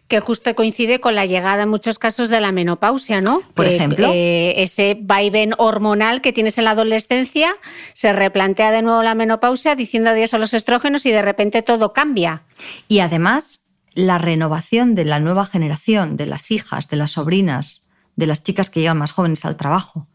[0.08, 3.42] que justo coincide con la llegada en muchos casos de la menopausia, ¿no?
[3.56, 4.12] Por ejemplo.
[4.14, 7.56] ese vaivén hormonal que tienes en la adolescencia
[7.94, 11.94] se replantea de nuevo la menopausia diciendo adiós a los estrógenos y de repente todo
[11.94, 12.44] cambia.
[12.88, 13.64] Y además,
[13.96, 17.83] la renovación de la nueva generación, de las hijas, de las sobrinas,
[18.16, 20.08] de las chicas que llegan más jóvenes al trabajo.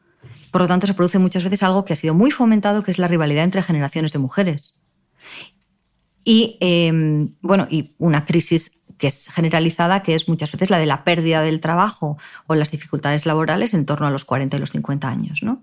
[0.51, 2.99] Por lo tanto, se produce muchas veces algo que ha sido muy fomentado, que es
[2.99, 4.81] la rivalidad entre generaciones de mujeres.
[6.25, 10.87] Y, em, bueno, y una crisis que es generalizada, que es muchas veces la de
[10.87, 14.73] la pérdida del trabajo o las dificultades laborales en torno a los 40 y los
[14.73, 15.43] 50 años.
[15.43, 15.63] ¿no?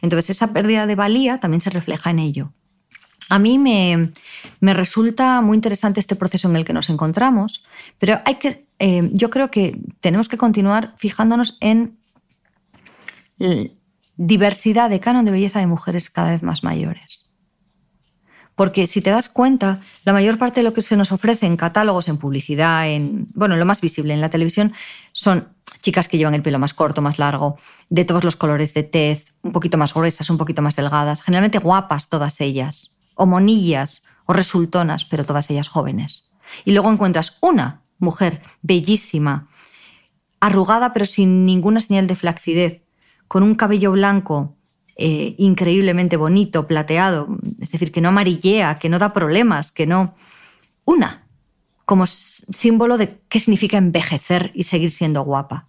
[0.00, 2.52] Entonces, esa pérdida de valía también se refleja en ello.
[3.30, 4.12] A mí me,
[4.60, 7.64] me, resulta muy interesante este proceso en el que nos encontramos,
[7.98, 11.98] pero hay que eh, yo creo que tenemos que continuar fijándonos en
[14.16, 17.30] diversidad de canon de belleza de mujeres cada vez más mayores.
[18.54, 21.56] Porque si te das cuenta, la mayor parte de lo que se nos ofrece en
[21.56, 24.72] catálogos, en publicidad, en bueno, lo más visible en la televisión,
[25.12, 25.48] son
[25.80, 27.56] chicas que llevan el pelo más corto, más largo,
[27.90, 31.58] de todos los colores de tez, un poquito más gruesas, un poquito más delgadas, generalmente
[31.58, 36.32] guapas todas ellas, o monillas, o resultonas, pero todas ellas jóvenes.
[36.64, 39.46] Y luego encuentras una mujer bellísima,
[40.40, 42.82] arrugada pero sin ninguna señal de flacidez,
[43.28, 44.56] con un cabello blanco
[44.96, 47.28] eh, increíblemente bonito, plateado,
[47.60, 50.14] es decir, que no amarillea, que no da problemas, que no...
[50.86, 51.26] Una,
[51.84, 55.68] como símbolo de qué significa envejecer y seguir siendo guapa.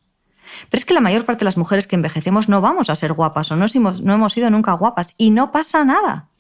[0.70, 3.14] Pero es que la mayor parte de las mujeres que envejecemos no vamos a ser
[3.14, 6.31] guapas o no no hemos sido nunca guapas y no pasa nada.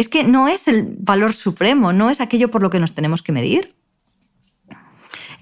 [0.00, 3.20] Es que no es el valor supremo, no es aquello por lo que nos tenemos
[3.20, 3.76] que medir.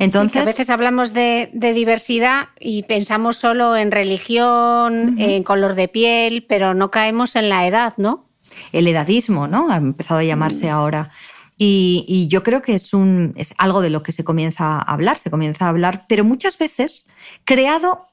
[0.01, 6.45] Entonces, a veces hablamos de, diversidad y pensamos solo en religión, en color de piel,
[6.49, 8.33] pero no caemos en la edad, ¿no?
[8.73, 9.71] El edadismo, ¿no?
[9.71, 10.71] Ha empezado a llamarse mm.
[10.71, 11.13] ahora.
[11.57, 15.19] Y, yo creo que es, un, es algo de lo que se comienza a hablar,
[15.19, 17.07] se comienza a hablar, pero muchas veces
[17.45, 18.09] creado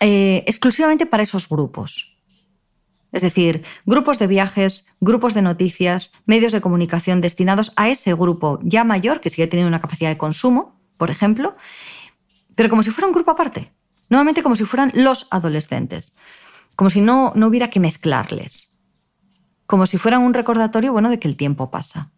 [0.00, 2.17] eh, exclusivamente para esos grupos.
[3.12, 8.58] Es decir, grupos de viajes, grupos de noticias, medios de comunicación destinados a ese grupo
[8.62, 11.56] ya mayor, que sigue teniendo una capacidad de consumo, por ejemplo,
[12.54, 13.72] pero como si fuera un grupo aparte.
[14.10, 16.16] Nuevamente como si fueran los adolescentes.
[16.76, 18.78] Como si no, no hubiera que mezclarles.
[19.66, 22.10] Como si fueran un recordatorio bueno de que el tiempo pasa.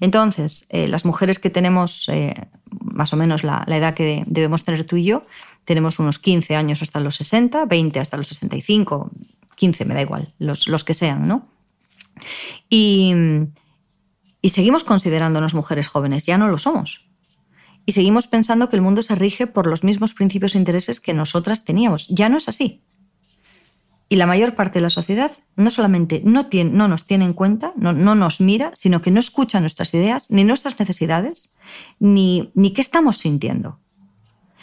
[0.00, 2.34] Entonces, eh, las mujeres que tenemos eh,
[2.70, 5.26] más o menos la, la, edad que debemos tener tú y yo,
[5.64, 9.10] tenemos unos 15 años hasta los 60, 20 hasta los 65,
[9.56, 11.48] 15, me da igual, los, los que sean, ¿no?
[12.68, 13.14] Y,
[14.40, 17.06] y seguimos considerándonos mujeres jóvenes, ya no lo somos.
[17.84, 21.14] Y seguimos pensando que el mundo se rige por los mismos principios e intereses que
[21.14, 22.06] nosotras teníamos.
[22.08, 22.82] Ya no es así.
[24.08, 27.32] Y la mayor parte de la sociedad no solamente no, tiene, no nos tiene en
[27.32, 31.56] cuenta, no, no, nos mira, sino que no escucha nuestras ideas, ni nuestras necesidades,
[31.98, 33.80] ni, ni qué estamos sintiendo.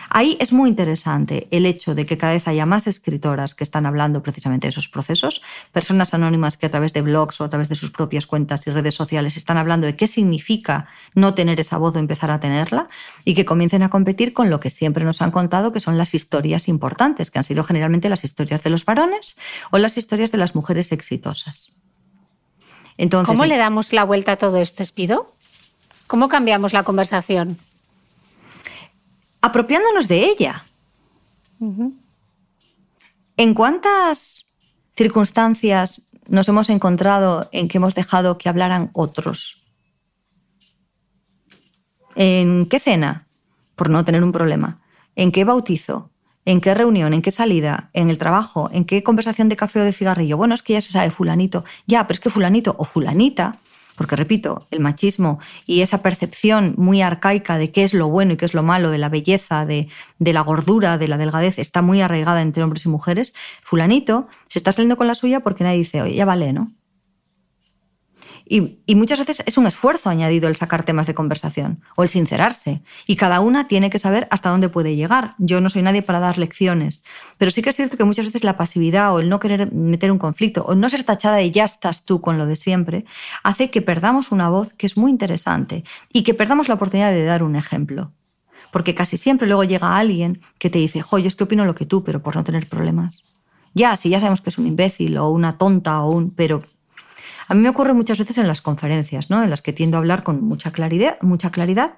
[0.10, 3.86] Ahí es muy interesante el hecho de que cada vez haya más escritoras que están
[3.86, 5.42] hablando precisamente de esos procesos,
[5.72, 8.72] personas anónimas que a través de blogs o a través de sus propias cuentas y
[8.72, 12.88] redes sociales están hablando de qué significa no tener esa voz o empezar a tenerla
[13.26, 16.14] y que comiencen a competir con lo que siempre nos han contado que son las
[16.14, 19.38] historias importantes, que han sido generalmente las historias de los varones
[19.72, 21.74] o las historias de las mujeres exitosas.
[22.98, 25.34] Entonces, ¿Cómo le damos la vuelta a todo esto, Espido?
[26.08, 27.58] ¿Cómo cambiamos la conversación?
[29.42, 30.66] Apropiándonos de ella.
[33.38, 34.56] ¿En cuántas
[34.96, 39.64] circunstancias nos hemos encontrado en que hemos dejado que hablaran otros?
[42.16, 43.28] ¿En qué cena?
[43.76, 44.82] Por no tener un problema.
[45.16, 46.12] ¿En qué bautizo?
[46.46, 47.14] ¿En qué reunión?
[47.14, 47.90] ¿En qué salida?
[47.94, 48.70] ¿En el trabajo?
[48.74, 50.38] ¿En qué conversación de café o de cigarrillo?
[50.38, 51.64] Bueno, es que ya se sabe fulanito.
[51.88, 53.58] Ya, pero es que fulanito o fulanita
[54.00, 58.38] porque repito, el machismo y esa percepción muy arcaica de qué es lo bueno y
[58.38, 59.90] qué es lo malo, de la belleza, de,
[60.20, 64.72] la gordura, de la delgadez, está muy arraigada entre hombres y mujeres, fulanito se está
[64.72, 66.72] saliendo con la suya porque nadie dice, oye, ya vale, ¿no?
[68.52, 72.82] Y, muchas veces es un esfuerzo añadido el sacar temas de conversación o el sincerarse.
[73.06, 75.36] Y cada una tiene que saber hasta dónde puede llegar.
[75.38, 77.04] Yo no soy nadie para dar lecciones.
[77.38, 80.12] Pero sí que es cierto que muchas veces la pasividad o el no querer meter
[80.12, 83.06] un conflicto o no ser tachada de ya estás tú con lo de siempre
[83.44, 87.24] hace que perdamos una voz que es muy interesante y que perdamos la oportunidad de
[87.24, 88.14] dar un ejemplo.
[88.72, 91.86] Porque casi siempre luego llega alguien que te dice, jo, es que opino lo que
[91.86, 93.26] tú, pero por no tener problemas.
[93.76, 96.32] Ya, si ya sabemos que es un imbécil o una tonta o un...
[96.32, 96.64] pero
[97.50, 99.44] a mí me ocurre muchas veces en las conferencias, ¿no?
[99.44, 101.96] en las que tiendo a hablar con mucha claridad, mucha claridad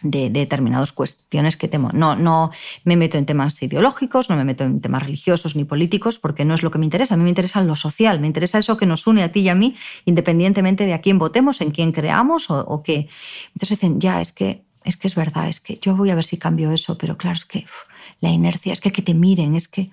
[0.00, 1.90] de, determinadas cuestiones que temo.
[1.92, 2.50] No, no
[2.82, 6.54] me meto en temas ideológicos, no me meto en temas religiosos ni políticos, porque no
[6.54, 7.12] es lo que me interesa.
[7.12, 9.50] A mí me interesa lo social, me interesa eso que nos une a ti y
[9.50, 13.08] a mí, independientemente de a quién votemos, en quién creamos o, qué.
[13.48, 16.24] Entonces dicen, ya, es que, es que es verdad, es que yo voy a ver
[16.24, 17.66] si cambio eso, pero claro, es que
[18.20, 19.90] la inercia, es que que te miren, es que...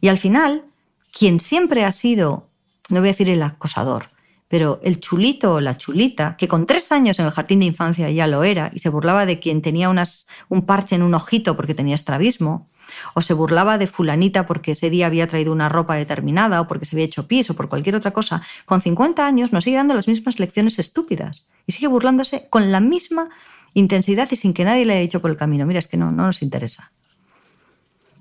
[0.00, 0.64] Y al final,
[1.12, 2.48] quien siempre ha sido,
[2.92, 4.10] no voy a decir el acosador,
[4.48, 8.10] pero el chulito o la chulita, que con tres años en el jardín de infancia
[8.10, 11.74] ya lo era y se burlaba de quien tenía un parche en un ojito porque
[11.74, 12.68] tenía estrabismo,
[13.14, 16.84] o se burlaba de fulanita porque ese día había traído una ropa determinada o porque
[16.84, 19.94] se había hecho pis o por cualquier otra cosa, con 50 años nos sigue dando
[19.94, 23.30] las mismas lecciones estúpidas y sigue burlándose con la misma
[23.74, 26.12] intensidad y sin que nadie le haya dicho por el camino, mira, es que no,
[26.12, 26.92] no nos interesa.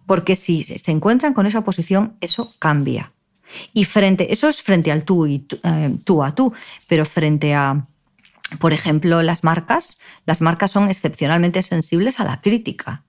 [0.06, 3.12] Porque si se encuentran con esa posición, eso cambia.
[3.74, 6.54] Y frente, eso es frente al tú y eh, tú, a tú,
[6.88, 7.88] pero frente a,
[8.60, 13.04] por ejemplo, las marcas, las marcas son excepcionalmente sensibles a la crítica.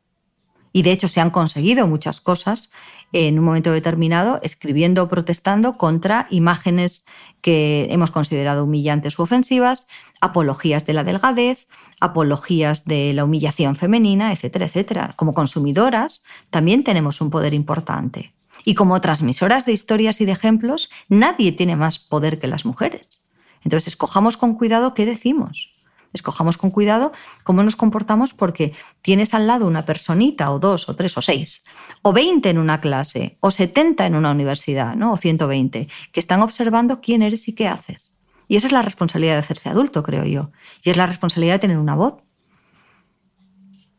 [0.72, 2.70] Y de hecho se han conseguido muchas cosas
[3.12, 7.05] en un momento determinado escribiendo o protestando contra imágenes
[7.43, 9.86] que hemos considerado humillantes u ofensivas,
[10.20, 11.66] apologías de la delgadez,
[12.01, 15.12] apologías de la humillación femenina, etcétera, etcétera.
[15.16, 18.32] Como consumidoras también tenemos un poder importante.
[18.64, 23.22] Y como transmisoras de historias y de ejemplos, nadie tiene más poder que las mujeres.
[23.64, 25.72] Entonces, escojamos con cuidado qué decimos.
[26.12, 30.96] Escojamos con cuidado cómo nos comportamos porque tienes al lado una personita o dos o
[30.96, 31.64] tres o seis
[32.02, 35.12] o veinte en una clase o setenta en una universidad ¿no?
[35.12, 38.18] o 120 que están observando quién eres y qué haces.
[38.46, 40.50] Y esa es la responsabilidad de hacerse adulto, creo yo.
[40.84, 42.16] Y es la responsabilidad de tener una voz.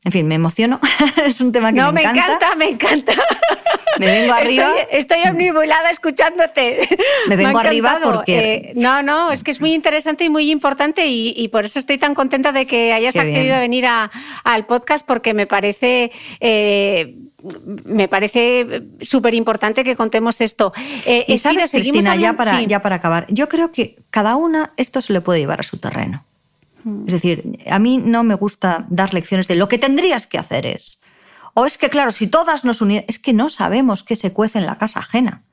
[0.05, 0.79] En fin, me emociono.
[1.25, 2.01] es un tema que me, encanta.
[2.01, 3.13] No, me encanta, me encanta.
[3.99, 4.71] Me vengo arriba.
[4.89, 6.79] Estoy, estoy omnibulada escuchándote.
[7.27, 8.53] Me vengo arriba porque.
[8.53, 11.99] Eh, no, no, es que es muy interesante y muy importante y, por eso estoy
[11.99, 16.11] tan contenta de que hayas accedido a venir al podcast porque me parece.
[16.39, 17.15] Eh,
[17.85, 20.73] me parece súper importante que contemos esto.
[21.05, 25.01] Eh, y sabes, Cristina, ya para, ya para acabar, yo creo que cada una esto
[25.01, 26.25] se le puede llevar a su terreno.
[27.05, 30.65] Es decir, a mí no me gusta dar lecciones de lo que tendrías que hacer
[30.65, 31.01] es.
[31.53, 34.59] O es que, claro, si todas nos unieran, es que no sabemos qué se cuece
[34.59, 35.43] en la casa ajena.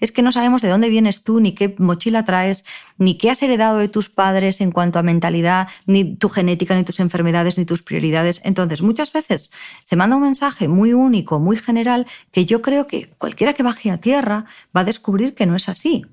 [0.00, 2.64] Es que no sabemos de dónde vienes tú, ni qué mochila traes,
[2.98, 6.84] ni qué has heredado de tus padres en cuanto a mentalidad, ni tu genética, ni
[6.84, 8.40] tus enfermedades, ni tus prioridades.
[8.44, 13.10] Entonces, muchas veces se manda un mensaje muy único, muy general, que yo creo que
[13.18, 16.04] cualquiera que baje a tierra va a descubrir que no es así.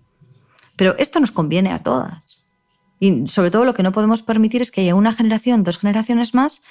[0.75, 2.26] Pero esto nos conviene a todas.
[2.99, 6.33] Y sobre todo lo que no podemos permitir es que haya una generación, dos generaciones
[6.33, 6.63] más,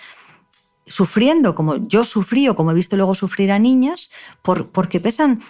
[0.87, 4.11] sufriendo como yo sufrí o como he visto luego sufrir a niñas,
[4.43, 5.41] por, porque pesan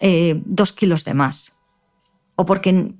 [0.00, 1.56] eh, dos kilos de más.
[2.36, 2.94] O porque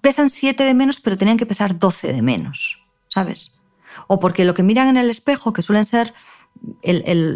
[0.00, 3.58] pesan siete de menos, pero tenían que pesar doce de menos, ¿sabes?
[4.06, 6.14] O porque lo que miran en el espejo, que suelen ser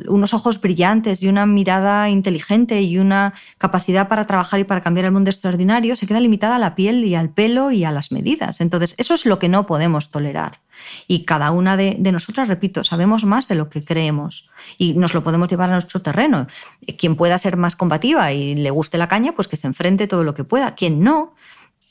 [0.08, 5.06] unos ojos brillantes y una mirada inteligente y una capacidad para trabajar y para cambiar
[5.06, 8.12] el mundo extraordinario, se queda limitada a la piel y al pelo y a las
[8.12, 8.60] medidas.
[8.60, 10.60] Entonces, eso es lo que no podemos tolerar.
[11.06, 14.48] Y cada una de, nosotras, repito, sabemos más de lo que creemos
[14.78, 16.46] y nos lo podemos llevar a nuestro terreno.
[16.98, 20.24] Quien pueda ser más combativa y le guste la caña, pues que se enfrente todo
[20.24, 20.74] lo que pueda.
[20.74, 21.34] Quien no,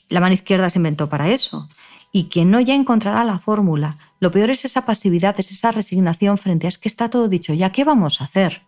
[0.08, 1.68] la mano izquierda se inventó para eso
[2.12, 3.96] y quien no ya encontrará la fórmula.
[4.18, 7.54] Lo peor es esa pasividad, es esa resignación frente a es que está todo dicho,
[7.54, 8.62] ¿ya qué vamos a hacer?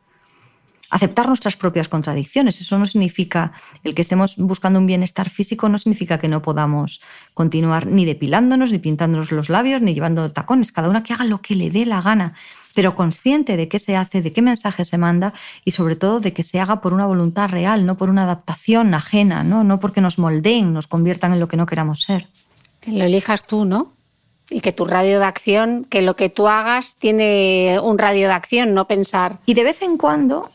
[0.91, 2.61] Aceptar nuestras propias contradicciones.
[2.61, 7.01] Eso no significa, el que estemos buscando un bienestar físico no significa que no podamos
[7.33, 10.71] continuar ni depilándonos, ni pintándonos los labios, ni llevando tacones.
[10.71, 12.35] Cada una que haga lo que le dé la gana,
[12.75, 15.33] pero consciente de qué se hace, de qué mensaje se manda
[15.65, 18.93] y sobre todo de que se haga por una voluntad real, no por una adaptación
[18.93, 22.29] ajena, no, no porque nos moldeen, nos conviertan en lo que no queramos ser.
[22.83, 23.95] Que lo elijas tú, ¿no?
[24.51, 28.35] Y que tu radio de acción, que lo que tú hagas tiene un radio de
[28.35, 29.39] acción, no pensar.
[29.47, 30.51] Y de vez en cuando,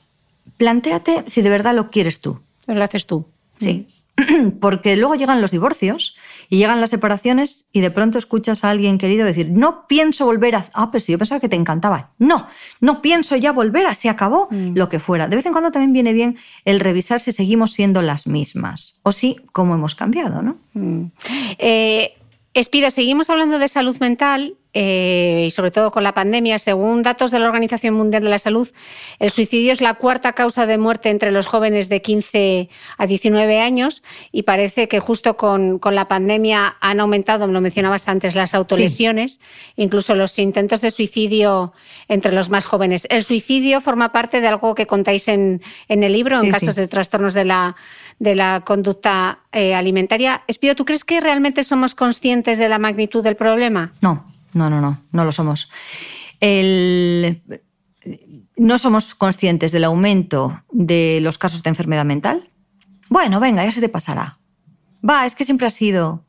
[0.58, 2.40] planteate si de verdad lo quieres tú.
[2.68, 3.26] Lo haces tú.
[3.60, 3.88] Sí.
[4.62, 6.16] Porque luego llegan los divorcios
[6.50, 10.56] y llegan las separaciones y de pronto escuchas a alguien querido decir, no pienso volver
[10.56, 10.66] a...
[10.74, 12.12] Ah, pues yo pensaba que te encantaba.
[12.18, 12.48] No,
[12.80, 13.96] no pienso ya volver a...
[13.96, 14.76] Se acabó mm.
[14.76, 15.28] lo que fuera.
[15.28, 19.12] De vez en cuando también viene bien el revisar si seguimos siendo las mismas o
[19.12, 20.58] si cómo hemos cambiado, ¿no?
[20.74, 21.12] Mm.
[21.58, 22.14] Eh,
[22.54, 26.60] Espido, seguimos hablando de salud mental eh, y sobre todo con la pandemia.
[26.60, 28.70] Según datos de la Organización Mundial de la Salud,
[29.18, 33.60] el suicidio es la cuarta causa de muerte entre los jóvenes de 15 a 19
[33.60, 38.54] años y parece que justo con, la pandemia han aumentado, me lo mencionabas antes, las
[38.54, 39.40] autolesiones,
[39.78, 41.74] incluso los intentos de suicidio
[42.08, 43.08] entre los más jóvenes.
[43.10, 47.34] El suicidio forma parte de algo que contáis en, el libro, en casos de trastornos
[47.34, 47.76] de la
[48.20, 50.42] de la conducta eh, alimentaria.
[50.48, 53.94] Espío, ¿tú crees que realmente somos conscientes de la magnitud del problema?
[54.02, 55.70] No, no, no, no, no lo somos.
[58.58, 62.48] no somos conscientes del aumento de los casos de enfermedad mental.
[63.10, 64.38] Bueno, venga, ya se te pasará.
[65.08, 66.24] Va, es que siempre ha sido.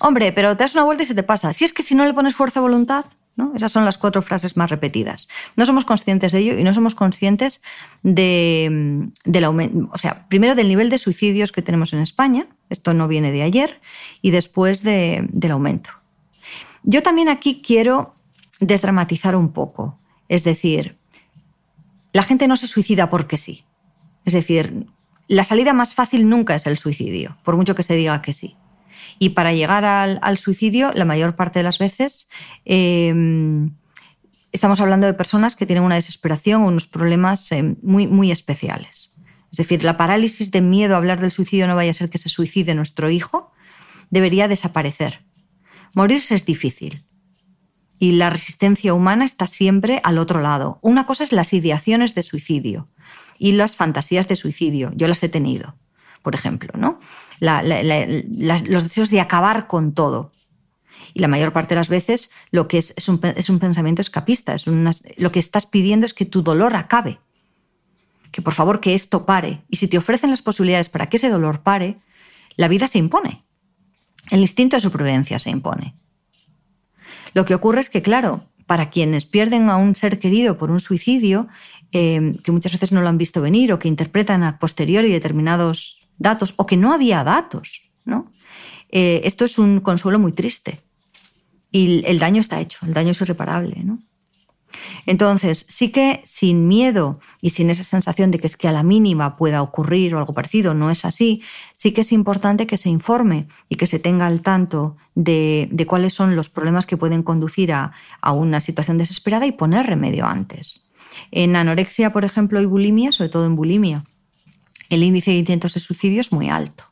[0.00, 1.52] Hombre, pero te das una vuelta y se te pasa.
[1.52, 3.04] Si es que si no le pones fuerza de voluntad,
[3.36, 3.52] ¿no?
[3.54, 5.28] Esas son las cuatro frases más repetidas.
[5.56, 7.62] No somos conscientes de ello y no somos conscientes
[8.02, 12.94] de, del aumento, o sea, primero del nivel de suicidios que tenemos en España, esto
[12.94, 13.80] no viene de ayer,
[14.20, 15.90] y después del aumento.
[16.84, 18.14] Yo también aquí quiero
[18.60, 20.98] desdramatizar un poco, es decir,
[22.12, 23.64] la gente no se suicida porque sí.
[24.24, 24.86] Es decir,
[25.28, 28.56] la salida más fácil nunca es el suicidio, por mucho que se diga que sí.
[29.18, 32.28] Y para llegar al, suicidio, la mayor parte de las veces
[32.64, 33.74] em,
[34.52, 39.16] estamos hablando de personas que tienen una desesperación o unos problemas em, muy, muy especiales.
[39.50, 42.18] Es decir, la parálisis de miedo a hablar del suicidio no vaya a ser que
[42.18, 43.52] se suicide nuestro hijo,
[44.10, 45.24] debería desaparecer.
[45.94, 47.04] Morirse es difícil.
[47.98, 50.78] Y la resistencia humana está siempre al otro lado.
[50.82, 52.88] Una cosa es las ideaciones de suicidio
[53.38, 54.92] y las fantasías de suicidio.
[54.96, 55.76] Yo las he tenido
[56.22, 56.98] por ejemplo, ¿no?
[57.40, 60.32] los deseos de acabar con todo.
[61.14, 63.18] Y la mayor parte de las veces lo que es, es, un,
[63.58, 64.54] pensamiento escapista.
[64.54, 67.20] Es lo que estás pidiendo es que tu dolor acabe.
[68.30, 69.64] Que por favor que esto pare.
[69.68, 72.00] Y si te ofrecen las posibilidades para que ese dolor pare,
[72.56, 73.44] la vida se impone.
[74.32, 75.94] El instinto de supervivencia se impone.
[77.34, 80.80] Lo que ocurre es que, claro, para quienes pierden a un ser querido por un
[80.80, 81.48] suicidio,
[81.92, 86.00] eh, que muchas veces no lo han visto venir o que interpretan a posteriori determinados
[86.16, 87.92] datos o que no había datos.
[88.06, 88.32] ¿no?
[88.88, 90.80] Eh, esto es un consuelo muy triste.
[91.70, 93.84] Y el daño está hecho, el daño es irreparable.
[93.84, 93.98] ¿no?
[95.06, 98.82] Entonces, sí que sin miedo y sin esa sensación de que es que a la
[98.82, 101.42] mínima pueda ocurrir o algo parecido, no es así,
[101.72, 106.14] sí que es importante que se informe y que se tenga al tanto de, cuáles
[106.14, 107.92] son los problemas que pueden conducir a,
[108.32, 110.88] una situación desesperada y poner remedio antes.
[111.30, 114.04] En anorexia, por ejemplo, y bulimia, sobre todo en bulimia,
[114.88, 116.84] el índice de intentos de suicidio es muy alto.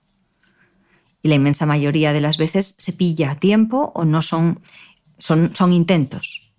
[1.22, 4.60] Y la inmensa mayoría de las veces se pilla a tiempo o no son,
[5.18, 6.49] son intentos.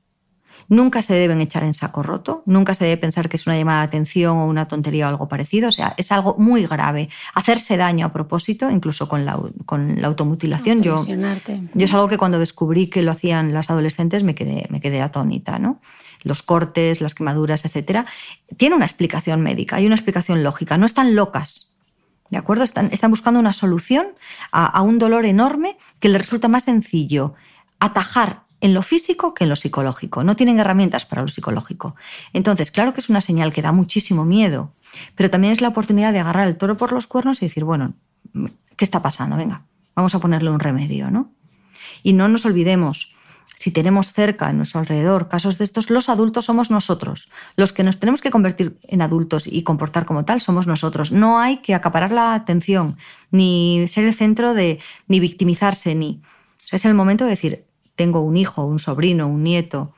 [0.71, 3.81] Nunca se deben echar en saco roto, nunca se debe pensar que es una llamada
[3.81, 5.67] de atención o una tontería o algo parecido.
[5.67, 7.09] O sea, es algo muy grave.
[7.33, 10.81] Hacerse daño a propósito, incluso con la, con la automutilación.
[10.81, 14.79] Yo, yo es algo que cuando descubrí que lo hacían las adolescentes me quedé, me
[14.79, 15.59] quedé atónita.
[15.59, 15.81] ¿no?
[16.23, 18.05] los cortes, las quemaduras, etcétera,
[18.57, 21.71] tiene una explicación médica, hay una explicación lógica, no están locas.
[22.29, 22.63] ¿De acuerdo?
[22.63, 24.07] Están, están buscando una solución
[24.53, 27.33] a, un dolor enorme que les resulta más sencillo
[27.79, 30.23] atajar en lo físico que en lo psicológico.
[30.23, 31.95] No tienen herramientas para lo psicológico.
[32.31, 34.71] Entonces, claro que es una señal que da muchísimo miedo,
[35.15, 37.95] pero también es la oportunidad de agarrar el toro por los cuernos y decir, bueno,
[38.77, 39.35] ¿qué está pasando?
[39.35, 41.31] Venga, vamos a ponerle un remedio, ¿no?
[42.03, 43.13] Y no nos olvidemos,
[43.57, 47.29] si tenemos cerca, en nuestro alrededor, casos de estos, los adultos somos nosotros.
[47.55, 51.11] Los que nos tenemos que convertir en adultos y comportar como tal somos nosotros.
[51.11, 52.97] No hay que acaparar la atención,
[53.31, 56.21] ni ser el centro de, ni victimizarse, ni...
[56.71, 57.70] es el momento de decir,
[58.01, 59.93] tengo un hijo, un sobrino, un nieto,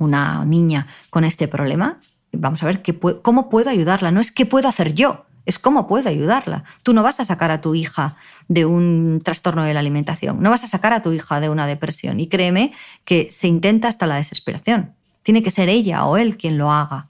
[0.00, 2.00] una niña con este problema.
[2.32, 4.10] Vamos a ver qué, cómo puedo ayudarla.
[4.10, 6.64] No es qué puedo hacer yo, es cómo puedo ayudarla.
[6.82, 8.16] Tú no vas a sacar a tu hija
[8.48, 11.68] de un trastorno de la alimentación, no vas a sacar a tu hija de una
[11.68, 12.18] depresión.
[12.18, 12.72] Y créeme
[13.04, 14.96] que se intenta hasta la desesperación.
[15.22, 17.06] Tiene que ser ella o él quien lo haga.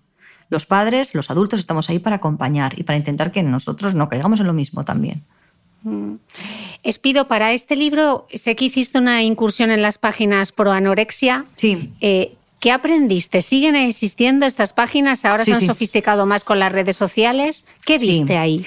[0.51, 4.41] Los padres, los adultos estamos ahí para acompañar y para intentar que nosotros no caigamos
[4.41, 5.25] en lo mismo también.
[5.83, 6.14] Mm.
[6.83, 11.45] Espido, para este libro sé que hiciste una incursión en las páginas pro anorexia.
[11.57, 11.93] Sí.
[12.01, 13.43] Eh, ¿Qué aprendiste?
[13.43, 15.24] ¿Siguen existiendo estas páginas?
[15.24, 17.64] ¿Ahora se han sofisticado más con las redes sociales?
[17.85, 18.64] ¿Qué viste ahí?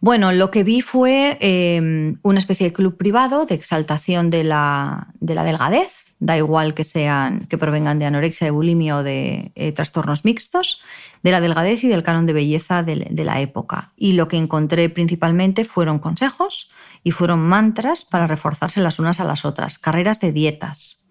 [0.00, 5.08] Bueno, lo que vi fue em, una especie de club privado de exaltación de la,
[5.20, 5.90] de la delgadez.
[6.20, 10.80] Da igual que sean, que provengan de anorexia, de bulimia o de eh, trastornos mixtos,
[11.22, 13.92] de la delgadez y del canon de belleza de, la época.
[13.96, 16.70] Y lo que encontré principalmente fueron consejos
[17.02, 21.06] y fueron mantras para reforzarse las unas a las otras, carreras de dietas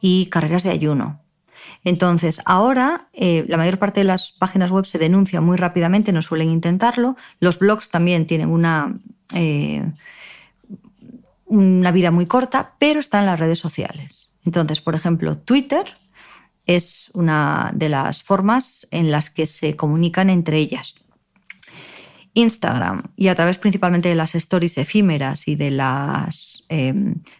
[0.00, 1.24] y carreras de ayuno
[1.84, 6.22] entonces, ahora eh, la mayor parte de las páginas web se denuncia muy rápidamente, no
[6.22, 7.16] suelen intentarlo.
[7.40, 8.98] Los blogs también tienen una,
[9.34, 9.84] eh,
[11.44, 14.23] una vida muy corta, pero están en las redes sociales.
[14.44, 15.84] Entonces, por ejemplo, Twitter
[16.66, 20.94] es una de las formas en las que se comunican entre ellas.
[22.34, 26.92] Instagram y a través principalmente de las stories efímeras y de las eh,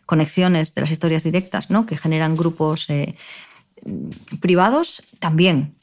[0.07, 1.85] conexiones de las historias directas, ¿no?
[1.85, 2.87] que generan grupos
[4.41, 5.75] privados también.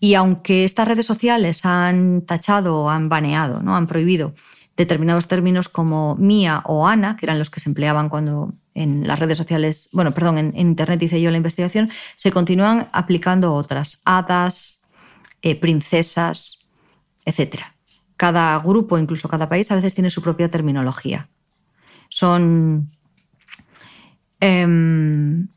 [0.00, 3.76] Y aunque estas redes sociales han tachado o han baneado, ¿no?
[3.76, 4.34] han prohibido
[4.76, 9.18] determinados términos como mía o Ana, que eran los que se empleaban cuando en las
[9.18, 14.82] redes sociales, bueno, perdón, en, Internet hice yo la investigación, se continúan aplicando otras, hadas,
[15.40, 16.68] eh, princesas,
[17.24, 17.62] etc.
[18.16, 21.28] Cada grupo, incluso cada país, a veces tiene su propia terminología.
[22.10, 22.90] Son
[24.40, 25.48] em,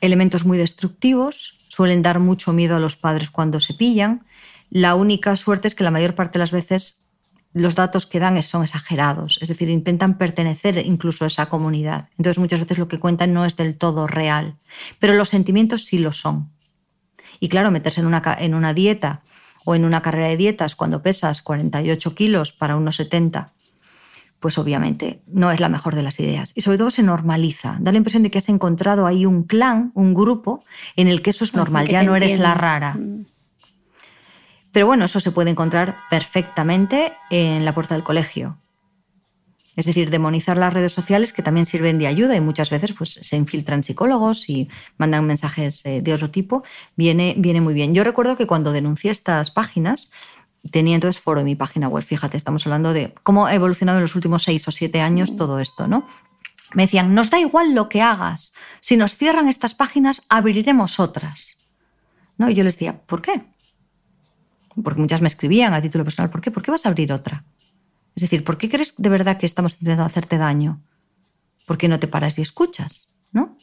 [0.00, 4.24] elementos muy destructivos, suelen dar mucho miedo a los padres cuando se pillan.
[4.70, 7.07] La única suerte es que la mayor parte de las veces
[7.52, 12.08] los datos que dan son exagerados, es decir, intentan pertenecer incluso a esa comunidad.
[12.18, 14.56] Entonces muchas veces lo que cuentan no es del todo real,
[14.98, 16.50] pero los sentimientos sí lo son.
[17.40, 19.22] Y claro, meterse en una, en una dieta
[19.64, 23.52] o en una carrera de dietas cuando pesas 48 kilos para unos 70,
[24.40, 26.52] pues obviamente no es la mejor de las ideas.
[26.54, 27.76] Y sobre todo se normaliza.
[27.80, 30.64] Da la impresión de que has encontrado ahí un clan, un grupo,
[30.96, 32.94] en el que eso es normal, ya no eres la rara.
[32.94, 33.26] Mm.
[34.72, 38.58] Pero bueno, eso se puede encontrar perfectamente en la puerta del colegio.
[39.76, 43.12] Es decir, demonizar las redes sociales que también sirven de ayuda y muchas veces pues,
[43.22, 46.64] se infiltran psicólogos y mandan mensajes eh, de otro tipo,
[46.96, 47.94] viene, viene muy bien.
[47.94, 50.10] Yo recuerdo que cuando denuncié estas páginas,
[50.72, 52.02] tenía entonces foro en mi página web.
[52.02, 55.60] Fíjate, estamos hablando de cómo ha evolucionado en los últimos seis o siete años todo
[55.60, 56.06] esto, ¿no?
[56.74, 58.52] Me decían, nos da igual lo que hagas.
[58.80, 61.68] Si nos cierran estas páginas, abriremos otras.
[62.36, 62.50] ¿No?
[62.50, 63.44] Y yo les decía, ¿por qué?
[64.82, 66.50] Porque muchas me escribían a título personal, ¿por qué?
[66.50, 67.44] ¿Por qué vas a abrir otra?
[68.14, 70.82] Es decir, ¿por qué crees de verdad que estamos intentando hacerte daño?
[71.66, 73.16] ¿Por qué no te paras y escuchas?
[73.32, 73.56] ¿No?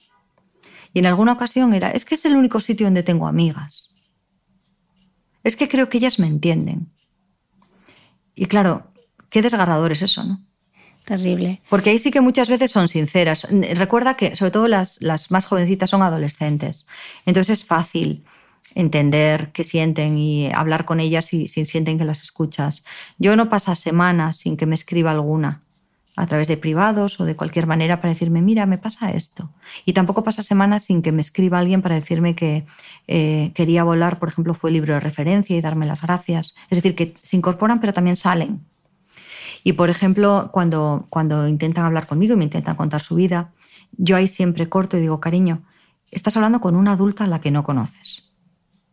[0.94, 3.96] Y en alguna ocasión era, es que es el único sitio donde tengo amigas.
[5.44, 6.92] Es que creo que ellas me entienden.
[8.34, 8.92] Y claro,
[9.30, 10.42] qué desgarrador es eso, ¿no?
[11.04, 11.62] Terrible.
[11.70, 13.48] Porque ahí sí que muchas veces son sinceras.
[13.76, 16.88] Recuerda que sobre todo las, las más jovencitas son adolescentes.
[17.26, 18.26] Entonces es fácil
[18.76, 22.84] entender qué sienten y hablar con ellas si, sienten que las escuchas.
[23.18, 25.64] Yo no pasa semanas sin que me escriba alguna
[26.18, 29.52] a través de privados o de cualquier manera para decirme, mira, me pasa esto.
[29.86, 32.66] Y tampoco pasa semanas sin que me escriba alguien para decirme que
[33.08, 36.56] eh, quería volar, por ejemplo, fue libro de referencia y darme las gracias.
[36.70, 38.62] Es decir, que se incorporan pero también salen.
[39.64, 43.52] Y, por ejemplo, cuando, cuando intentan hablar conmigo y me intentan contar su vida,
[43.98, 45.64] yo ahí siempre corto y digo, cariño,
[46.12, 48.15] estás hablando con una adulta a la que no conoces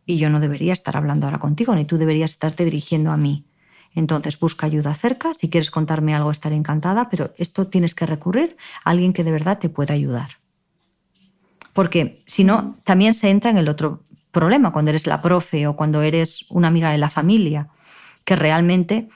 [0.05, 3.45] y yo no debería estar hablando ahora contigo, ni tú deberías estarte dirigiendo a mí.
[3.95, 8.57] Entonces busca ayuda cerca, si quieres contarme algo estaré encantada, pero esto tienes que recurrir
[8.83, 10.37] a alguien que de verdad te pueda ayudar.
[11.73, 15.75] Porque si no, también se entra en el otro problema cuando eres la profe o
[15.75, 17.69] cuando eres una amiga de la familia,
[18.25, 19.09] que realmente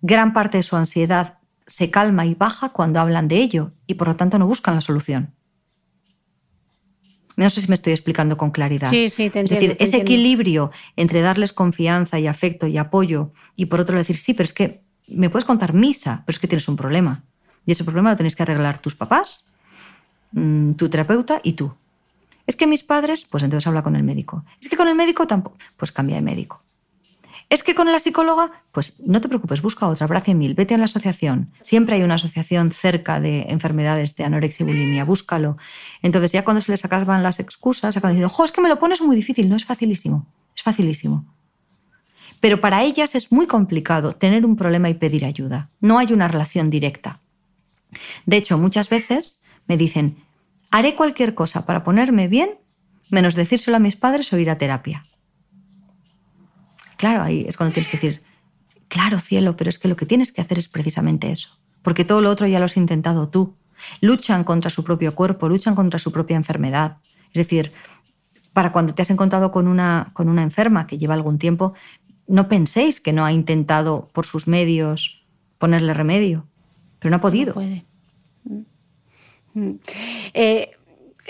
[0.00, 4.08] gran parte de su ansiedad se calma y baja cuando hablan de ello y por
[4.08, 5.34] lo tanto no buscan la solución.
[7.36, 8.90] No sé si me estoy explicando con claridad.
[8.90, 9.54] Sí, sí, te entiendo.
[9.54, 14.02] Es decir, ese equilibrio entre darles confianza y afecto y apoyo y por otro lado
[14.02, 17.24] decir, sí, pero es que me puedes contar misa, pero es que tienes un problema.
[17.66, 19.54] Y ese problema lo tenéis que arreglar tus papás,
[20.32, 21.74] mm, tu terapeuta y tú.
[22.46, 24.44] Es que mis padres, pues entonces habla con el médico.
[24.60, 26.62] Es que con el médico tampoco, pues cambia de médico.
[27.52, 28.50] ¿Es que con la psicóloga?
[28.72, 31.52] Pues no te preocupes, busca otra, Bracia Mil, vete a la asociación.
[31.60, 35.58] Siempre hay una asociación cerca de enfermedades de anorexia y bulimia, búscalo.
[36.00, 38.78] Entonces ya cuando se les acaban las excusas, acaban diciendo, jo, es que me lo
[38.78, 39.50] pones muy difícil.
[39.50, 40.26] No, es facilísimo,
[40.56, 41.26] es facilísimo.
[42.40, 45.68] Pero para ellas es muy complicado tener un problema y pedir ayuda.
[45.78, 47.20] No hay una relación directa.
[48.24, 50.16] De hecho, muchas veces me dicen,
[50.70, 52.52] haré cualquier cosa para ponerme bien,
[53.10, 55.04] menos decírselo a mis padres o ir a terapia.
[57.02, 58.22] Claro, ahí es cuando tienes que decir,
[58.86, 61.48] claro, cielo, pero es que lo que tienes que hacer es precisamente eso,
[61.82, 63.56] porque todo lo otro ya lo has intentado tú.
[64.00, 66.98] Luchan contra su propio cuerpo, luchan contra su propia enfermedad.
[67.32, 67.72] Es decir,
[68.52, 71.74] para cuando te has encontrado con una, con una enferma que lleva algún tiempo,
[72.28, 75.24] no penséis que no ha intentado por sus medios
[75.58, 76.46] ponerle remedio,
[77.00, 77.54] pero no ha podido.
[77.54, 77.84] puede.
[78.44, 78.60] Mm.
[79.54, 79.80] Mm.
[80.34, 80.70] Eh,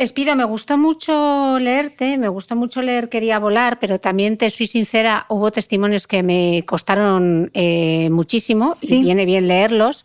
[0.03, 4.66] Espido, me gustó mucho leerte, me gustó mucho leer Quería volar, pero también te soy
[4.66, 10.05] sincera, hubo testimonios que me costaron eh, muchísimo y viene bien leerlos.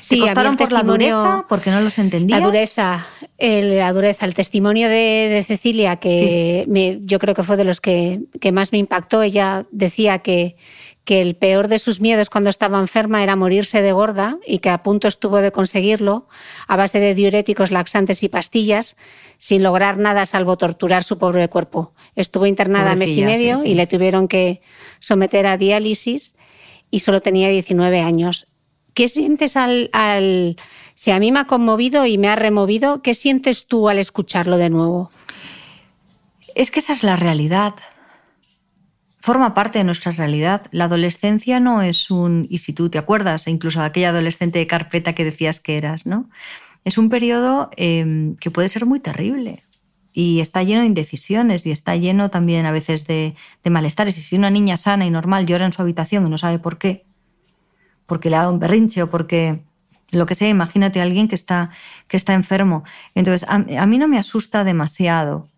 [0.00, 2.38] Sí, costaron por la dureza, porque no los entendía.
[2.38, 3.06] La dureza,
[3.38, 7.80] el, la dureza, el testimonio de, Cecilia, que me, yo creo que fue de los
[7.80, 9.22] que, que más me impactó.
[9.22, 10.56] Ella decía que,
[11.04, 14.70] que el peor de sus miedos cuando estaba enferma era morirse de gorda y que
[14.70, 16.28] a punto estuvo de conseguirlo
[16.66, 18.96] a base de diuréticos, laxantes y pastillas,
[19.36, 21.92] sin lograr nada salvo torturar su pobre cuerpo.
[22.16, 24.62] Estuvo internada mes y medio y le tuvieron que
[24.98, 26.34] someter a diálisis
[26.90, 28.46] y solo tenía 19 años.
[28.94, 30.56] ¿Qué sientes al, al...
[30.94, 34.56] Si a mí me ha conmovido y me ha removido, ¿qué sientes tú al escucharlo
[34.56, 35.10] de nuevo?
[36.54, 37.74] Es que esa es la realidad
[39.24, 40.66] forma parte de nuestra realidad.
[40.70, 42.46] La adolescencia no es un...
[42.50, 46.28] Y si tú te acuerdas, incluso aquella adolescente de carpeta que decías que eras, ¿no?
[46.84, 49.62] es un periodo em, que puede ser muy terrible
[50.12, 53.34] y está lleno de indecisiones y está lleno también a veces de,
[53.64, 54.16] de, malestares.
[54.18, 56.78] Y si una niña sana y normal llora en su habitación y no sabe por
[56.78, 57.06] qué,
[58.06, 59.64] porque le ha dado un berrinche o porque
[60.12, 61.70] lo que sea, imagínate a alguien que está,
[62.06, 62.84] que está enfermo.
[63.14, 65.48] Entonces, a, a, mí no me asusta demasiado.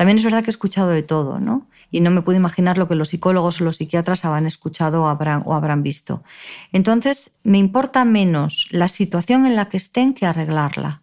[0.00, 1.68] También es verdad que he escuchado de todo, ¿no?
[1.90, 5.08] Y no me puedo imaginar lo que los psicólogos o los psiquiatras habrán escuchado o
[5.08, 6.24] habrán, o habrán visto.
[6.72, 11.02] Entonces, me importa menos la situación en la que estén que arreglarla.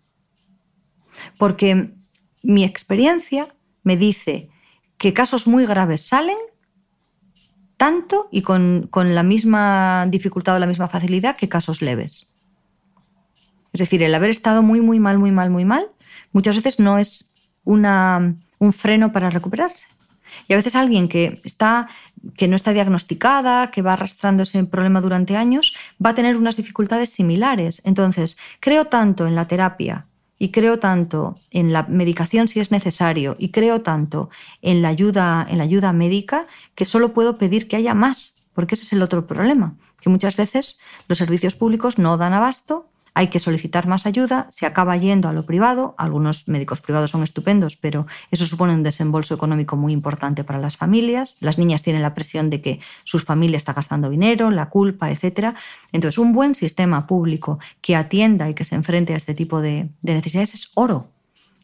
[1.37, 1.93] Porque
[2.41, 3.53] mi experiencia
[3.83, 4.49] me dice
[4.97, 6.37] que casos muy graves salen
[7.77, 12.35] tanto y con, con, la misma dificultad o la misma facilidad que casos leves.
[13.73, 15.91] Es decir, el haber estado muy, muy mal, muy mal, muy mal,
[16.31, 19.87] muchas veces no es una, un freno para recuperarse.
[20.47, 21.87] Y a veces alguien que, está,
[22.35, 25.73] que no está diagnosticada, que va arrastrando ese problema durante años,
[26.03, 27.81] va a tener unas dificultades similares.
[27.85, 30.07] Entonces, creo tanto en la terapia
[30.39, 34.29] y creo tanto en la medicación si es necesario y creo tanto
[34.61, 38.75] en la ayuda, en la ayuda médica que solo puedo pedir que haya más, porque
[38.75, 43.29] ese es el otro problema, que muchas veces los servicios públicos no dan abasto hay
[43.29, 47.75] que solicitar más ayuda, se acaba yendo a lo privado, algunos médicos privados son estupendos,
[47.75, 52.13] pero eso supone un desembolso económico muy importante para las familias, las niñas tienen la
[52.13, 55.55] presión de que sus familias están gastando dinero, la culpa, etc.
[55.93, 59.89] Entonces, un buen sistema público que atienda y que se enfrente a este tipo de,
[60.03, 61.09] de necesidades es oro,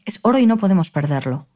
[0.06, 1.46] es oro y no podemos perderlo.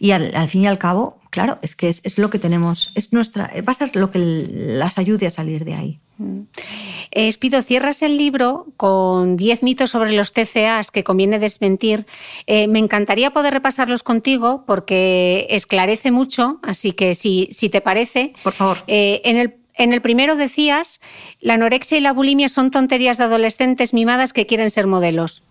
[0.00, 2.90] Y al, al, fin y al cabo, claro, es que es, es, lo que tenemos,
[2.96, 6.00] es nuestra, va a ser lo que las ayude a salir de ahí.
[6.18, 12.06] Eh, Espido, cierras el libro con 10 mitos sobre los TCAs que conviene desmentir.
[12.46, 18.32] Eh, me encantaría poder repasarlos contigo porque esclarece mucho, así que si, si te parece.
[18.42, 18.78] Por favor.
[18.86, 21.00] Eh, en el en el primero decías,
[21.40, 25.42] la anorexia y la bulimia son tonterías de adolescentes mimadas que quieren ser modelos.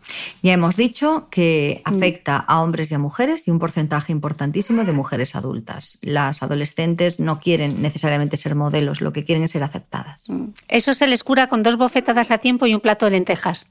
[0.41, 1.95] Ya hemos dicho que mm.
[1.95, 5.99] afecta a hombres y a mujeres y un porcentaje importantísimo de mujeres adultas.
[6.01, 10.23] Las adolescentes no quieren necesariamente ser modelos, lo que quieren es ser aceptadas.
[10.29, 10.47] Mm.
[10.69, 13.67] Eso se les cura con dos bofetadas a tiempo y un plato de lentejas.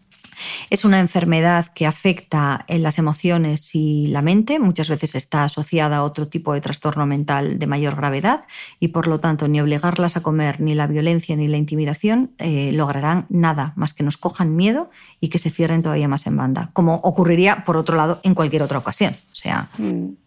[0.70, 5.98] Es una enfermedad que afecta en las emociones y la mente, muchas veces está asociada
[5.98, 8.44] a otro tipo de trastorno mental de mayor gravedad
[8.80, 12.70] y por lo tanto ni obligarlas a comer, ni la violencia, ni la intimidación eh,
[12.72, 14.90] lograrán nada más que nos cojan miedo
[15.20, 18.62] y que se cierren todavía más en banda, como ocurriría por otro lado en cualquier
[18.62, 19.14] otra ocasión.
[19.32, 20.21] O sea, mm.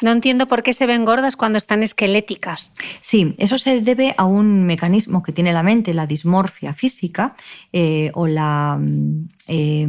[0.00, 2.72] No entiendo por qué se ven gordas cuando están esqueléticas.
[3.00, 7.34] Sí, eso se debe a un mecanismo que tiene la mente, la dismorfia física
[7.72, 9.88] eh, o la mm, eh,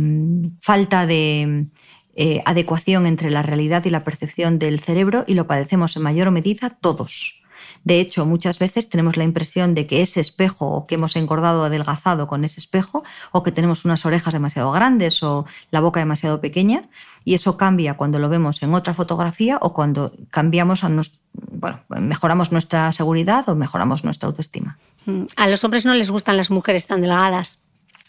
[0.62, 1.68] falta de
[2.14, 6.30] eh, adecuación entre la realidad y la percepción del cerebro y lo padecemos en mayor
[6.32, 7.41] medida todos.
[7.84, 11.62] De hecho, muchas veces tenemos la impresión de que ese espejo o que hemos engordado
[11.62, 16.00] o adelgazado con ese espejo o que tenemos unas orejas demasiado grandes o la boca
[16.00, 16.90] demasiado pequeña
[17.26, 20.92] y eso cambia cuando lo vemos en otra fotografía o cuando cambiamos a
[21.34, 24.78] bueno, mejoramos nuestra seguridad o mejoramos nuestra autoestima.
[25.06, 25.24] Mm.
[25.36, 27.60] A los hombres no les gustan las mujeres tan delgadas.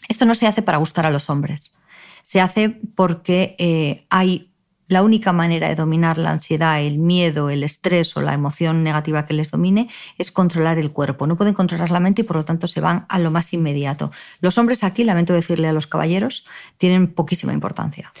[0.09, 1.75] Esto no se hace para gustar a los hombres.
[2.23, 4.52] Se hace porque eh, hay
[4.87, 9.25] la única manera de dominar la ansiedad, el miedo, el estrés o la emoción negativa
[9.25, 11.25] que les domine es controlar el cuerpo.
[11.27, 14.11] No pueden controlar la mente y por lo tanto se van a lo más inmediato.
[14.41, 16.45] Los hombres aquí, lamento decirle a los caballeros,
[16.77, 18.11] tienen poquísima importancia.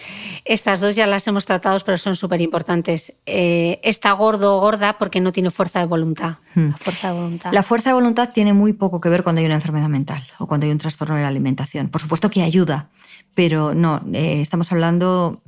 [0.45, 3.13] Estas dos ya las hemos tratado, pero son súper importantes.
[3.25, 6.37] Eh, está gordo o gorda porque no tiene fuerza de voluntad.
[6.55, 6.69] Hmm.
[6.69, 7.53] La fuerza de voluntad.
[7.53, 10.47] La fuerza de voluntad tiene muy poco que ver cuando hay una enfermedad mental o
[10.47, 11.89] cuando hay un trastorno de la alimentación.
[11.89, 12.89] Por supuesto que ayuda,
[13.35, 15.41] pero no, eh, estamos hablando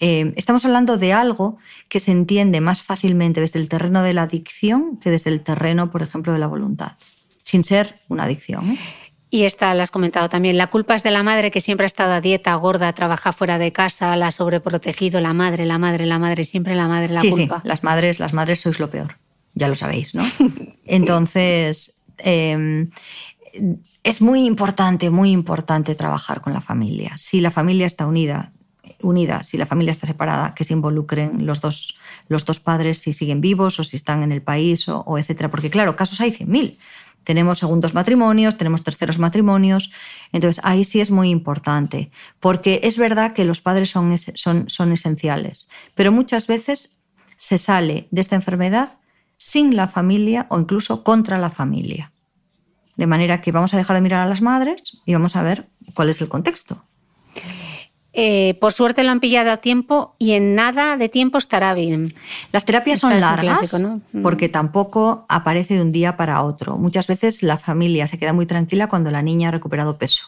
[0.00, 1.58] eh, estamos hablando de algo
[1.88, 5.90] que se entiende más fácilmente desde el terreno de la adicción que desde el terreno,
[5.90, 6.92] por ejemplo, de la voluntad,
[7.42, 8.70] sin ser una adicción.
[8.70, 8.78] ¿eh?
[9.30, 10.56] Y esta la has comentado también.
[10.56, 13.58] La culpa es de la madre que siempre ha estado a dieta, gorda, trabaja fuera
[13.58, 17.20] de casa, la ha sobreprotegido, la madre, la madre, la madre, siempre la madre, la
[17.20, 17.60] culpa.
[17.62, 19.18] Sí, las madres, las madres sois lo peor.
[19.54, 20.24] Ya lo sabéis, ¿no?
[20.86, 22.90] Entonces, em,
[24.02, 27.12] es muy importante, muy importante trabajar con la familia.
[27.18, 28.52] Si la familia está unida,
[29.00, 31.98] unida, si la familia está separada, que se involucren los dos,
[32.28, 35.50] los dos padres si siguen vivos o si están en el país o, o etcétera.
[35.50, 36.76] Porque claro, casos hay 100.000.
[37.24, 39.90] Tenemos segundos matrimonios, tenemos terceros matrimonios.
[40.32, 42.10] Entonces, ahí sí es muy importante,
[42.40, 46.98] porque es verdad que los padres son, son, son esenciales, pero muchas veces
[47.36, 48.98] se sale de esta enfermedad
[49.36, 52.12] sin la familia o incluso contra la familia.
[52.96, 55.68] De manera que vamos a dejar de mirar a las madres y vamos a ver
[55.94, 56.82] cuál es el contexto.
[58.20, 62.12] Eh, por suerte lo han pillado a tiempo y en nada de tiempo estará bien.
[62.50, 64.22] Las terapias son largas mm.
[64.22, 66.78] porque tampoco aparece de un día para otro.
[66.78, 70.24] Muchas veces la familia se queda muy tranquila cuando la niña ha recuperado peso.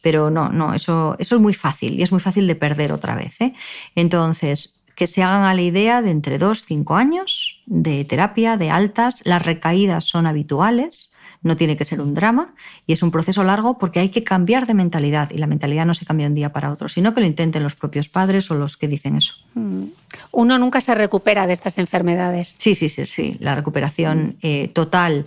[0.00, 3.14] Pero no, no, eso, eso es muy fácil y es muy fácil de perder otra
[3.14, 3.38] vez.
[3.42, 3.52] ¿eh?
[3.94, 8.70] Entonces, que se hagan a la idea de entre 2 cinco años de terapia, de
[8.70, 12.54] altas, las recaídas son habituales, no tiene que ser un drama
[12.86, 15.94] y es un proceso largo porque hay que cambiar de mentalidad y la mentalidad no
[15.94, 18.54] se cambia de un día para otro, sino que lo intenten los propios padres o
[18.54, 19.34] los que dicen eso.
[19.54, 19.84] Mm.
[20.32, 22.56] Uno nunca se recupera de estas enfermedades.
[22.58, 23.36] Sí, sí, sí, sí.
[23.40, 25.26] La recuperación eh, total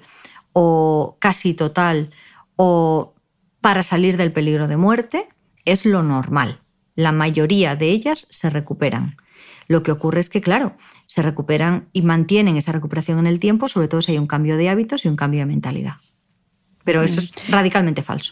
[0.54, 2.12] o casi total
[2.56, 3.14] o
[3.62, 5.30] para salir del peligro de muerte
[5.66, 6.60] es lo normal.
[6.96, 9.18] La mayoría de ellas se recuperan.
[9.68, 10.76] Lo que ocurre es que, claro,
[11.12, 14.56] se recuperan y mantienen esa recuperación en el tiempo, sobre todo si hay un cambio
[14.56, 15.96] de hábitos y un cambio de mentalidad.
[16.86, 17.52] Pero eso es mm.
[17.52, 18.32] radicalmente falso.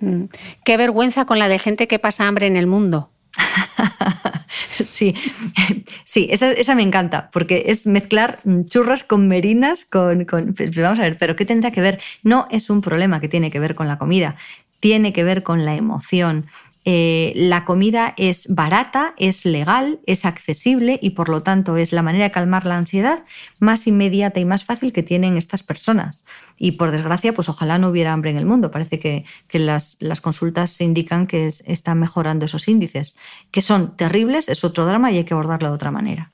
[0.00, 0.24] Mm.
[0.64, 3.12] Qué vergüenza con la de gente que pasa hambre en el mundo.
[4.84, 5.14] sí,
[6.04, 11.02] sí, esa, me encanta, porque es mezclar churras con merinas, con, con, pues Vamos a
[11.02, 12.00] ver, pero ¿qué tendrá que ver?
[12.24, 14.34] No es un problema que tiene que ver con la comida,
[14.80, 16.46] tiene que ver con la emoción,
[16.88, 22.00] eh, la comida es barata, es legal, es accesible y por lo tanto es la
[22.00, 23.24] manera de calmar la ansiedad
[23.58, 26.24] más inmediata y más fácil que tienen estas personas.
[26.56, 28.70] Y por desgracia, pues ojalá no hubiera hambre en el mundo.
[28.70, 33.16] Parece que, las, las, consultas se indican que están mejorando esos índices,
[33.50, 36.30] que son terribles, es otro drama y hay que abordarlo de otra manera.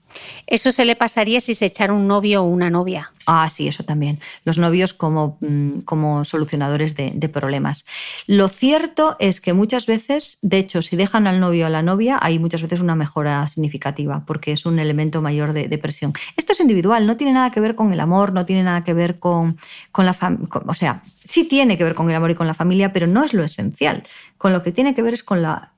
[0.47, 3.13] Eso se le pasaría si se echara un novio o una novia.
[3.27, 4.19] Ah, sí, eso también.
[4.45, 7.87] Los novios como, mm, como solucionadores de, problemas.
[8.27, 11.83] Lo cierto es que muchas veces, de hecho, si dejan al novio o a la
[11.83, 16.13] novia, hay muchas veces una mejora significativa, porque es un elemento mayor de, presión.
[16.37, 18.93] Esto es individual, no tiene nada que ver con el amor, no tiene nada que
[18.93, 19.57] ver con,
[19.93, 20.49] con la familia.
[20.67, 23.25] O sea, sí tiene que ver con el amor y con la familia, pero no
[23.25, 24.03] es lo esencial.
[24.37, 25.73] Con lo que tiene que ver es con la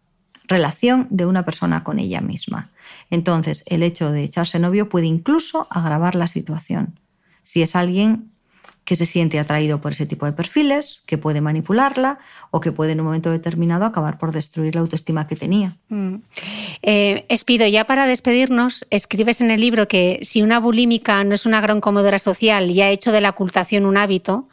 [0.46, 2.70] relación de una persona con ella misma.
[3.14, 6.98] Entonces, el hecho de echarse novio puede incluso agravar la situación.
[7.44, 8.32] Si es alguien
[8.84, 12.18] que se siente atraído por ese tipo de perfiles, que puede manipularla
[12.50, 15.76] o que puede en un momento determinado acabar por destruir la autoestima que tenía.
[15.88, 16.16] Mm.
[16.82, 21.46] Eh, Espido, ya para despedirnos, escribes en el libro que si una bulímica no es
[21.46, 24.48] una gran comedora social y ha hecho de la ocultación un hábito,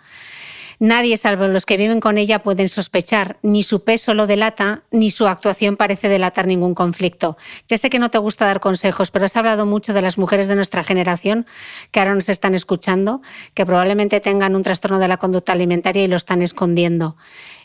[0.81, 3.37] Nadie, salvo los que viven con ella, pueden sospechar.
[3.43, 7.37] Ni su peso lo delata, ni su actuación parece delatar ningún conflicto.
[7.67, 10.47] Ya sé que no te gusta dar consejos, pero has hablado mucho de las mujeres
[10.47, 11.45] de nuestra generación
[11.91, 13.21] que ahora nos están escuchando,
[13.53, 17.15] que probablemente tengan un trastorno de la conducta alimentaria y lo están escondiendo.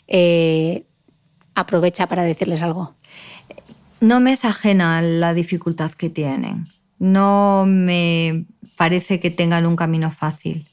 [0.07, 0.85] Eh,
[1.55, 2.93] aprovecha para decirles algo.
[3.99, 6.67] No me es ajena la dificultad que tienen.
[6.99, 8.45] No me
[8.75, 10.67] parece que tengan un camino fácil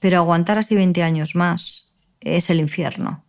[0.00, 3.24] pero aguantar así 20 años más es el infierno.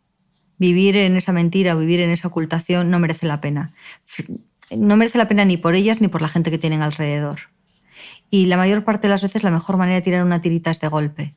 [0.57, 3.73] Vivir en esa mentira vivir en esa ocultación no merece la pena.
[4.75, 7.39] No merece la pena ni por ellas ni por la gente que tienen alrededor.
[8.29, 10.79] Y la mayor parte de las veces la mejor manera de tirar una tirita es
[10.79, 11.35] de golpe.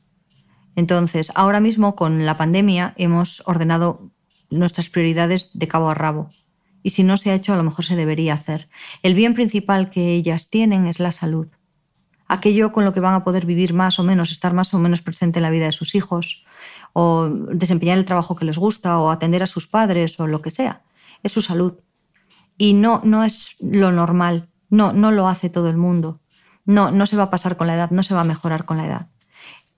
[0.75, 4.11] Entonces, ahora mismo con la pandemia hemos ordenado
[4.51, 6.31] nuestras prioridades de cabo a rabo.
[6.83, 8.69] Y si no se ha hecho, a lo mejor se debería hacer.
[9.03, 11.49] El bien principal que ellas tienen es la salud
[12.29, 15.03] aquello con lo que van a poder vivir más o menos, estar más o menos
[15.03, 16.45] presente en la vida de sus hijos,
[16.93, 20.51] o desempeñar el trabajo que les gusta, o atender a sus padres, o lo que
[20.51, 20.83] sea.
[21.23, 21.75] Es su salud.
[22.59, 26.21] Y no, no es lo normal, no, no lo hace todo el mundo.
[26.65, 28.77] No, no se va a pasar con la edad, no se va a mejorar con
[28.77, 29.09] la edad.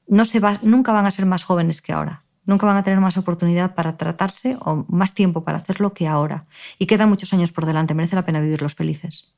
[0.07, 2.25] No se va, nunca van a ser más jóvenes que ahora.
[2.47, 6.47] Nunca van a tener más oportunidad para tratarse o más tiempo para hacerlo que ahora.
[6.79, 7.95] Y quedan muchos años por delante.
[7.95, 9.35] Merece la pena vivirlos felices.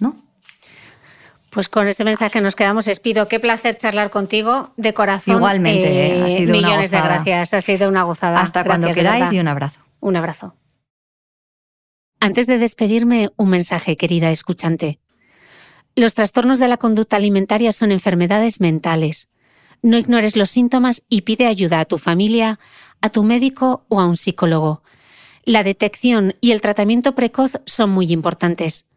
[0.00, 0.16] ¿No?
[1.54, 2.88] Pues con este mensaje nos quedamos.
[2.88, 5.36] Espido, qué placer charlar contigo de corazón.
[5.36, 7.54] Igualmente, eh, ha sido millones de gracias.
[7.54, 8.40] Ha sido una gozada.
[8.40, 9.80] Hasta cuando queráis y un abrazo.
[10.00, 10.56] Un abrazo.
[12.18, 14.98] Antes de despedirme, un mensaje, querida escuchante.
[15.94, 19.28] Los trastornos de la conducta alimentaria son enfermedades mentales.
[19.80, 22.58] No ignores los síntomas y pide ayuda a tu familia,
[23.00, 24.82] a tu médico o a un psicólogo.
[25.44, 28.88] La detección y el tratamiento precoz son muy importantes.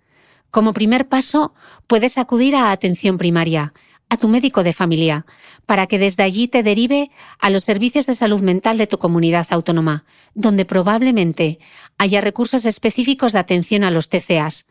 [0.51, 1.53] Como primer paso,
[1.87, 3.73] puedes acudir a atención primaria,
[4.09, 5.25] a tu médico de familia,
[5.65, 9.47] para que desde allí te derive a los servicios de salud mental de tu comunidad
[9.49, 11.59] autónoma, donde probablemente
[11.97, 14.65] haya recursos específicos de atención a los TCAs.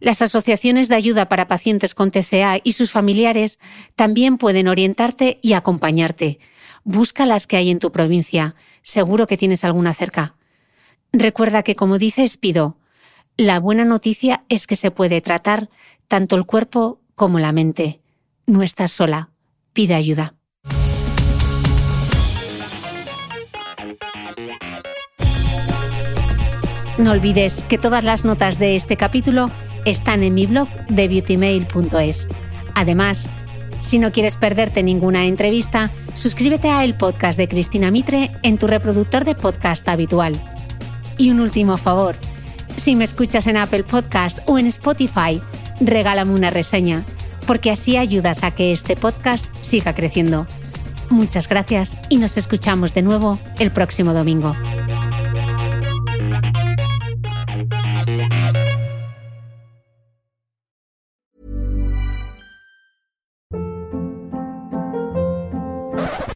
[0.00, 3.58] Las asociaciones de ayuda para pacientes con TCA y sus familiares
[3.96, 6.38] también pueden orientarte y acompañarte.
[6.84, 8.54] Busca las que hay en tu provincia.
[8.82, 10.36] Seguro que tienes alguna cerca.
[11.12, 12.77] Recuerda que, como dice Espido,
[13.38, 15.70] la buena noticia es que se puede tratar
[16.08, 18.00] tanto el cuerpo como la mente.
[18.46, 19.30] No estás sola.
[19.72, 20.34] Pide ayuda.
[26.98, 29.52] No olvides que todas las notas de este capítulo
[29.84, 32.28] están en mi blog de beautymail.es.
[32.74, 33.30] Además,
[33.80, 38.66] Si no quieres perderte ninguna entrevista, suscríbete a el podcast de Cristina Mitre en tu
[38.66, 40.34] reproductor de podcast habitual.
[41.16, 42.16] Y un último favor,
[42.78, 45.40] si me escuchas en Apple Podcast o en Spotify,
[45.80, 47.04] regálame una reseña,
[47.46, 50.46] porque así ayudas a que este podcast siga creciendo.
[51.10, 54.54] Muchas gracias y nos escuchamos de nuevo el próximo domingo.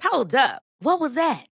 [0.03, 0.63] Hold up.
[0.81, 1.52] What was that?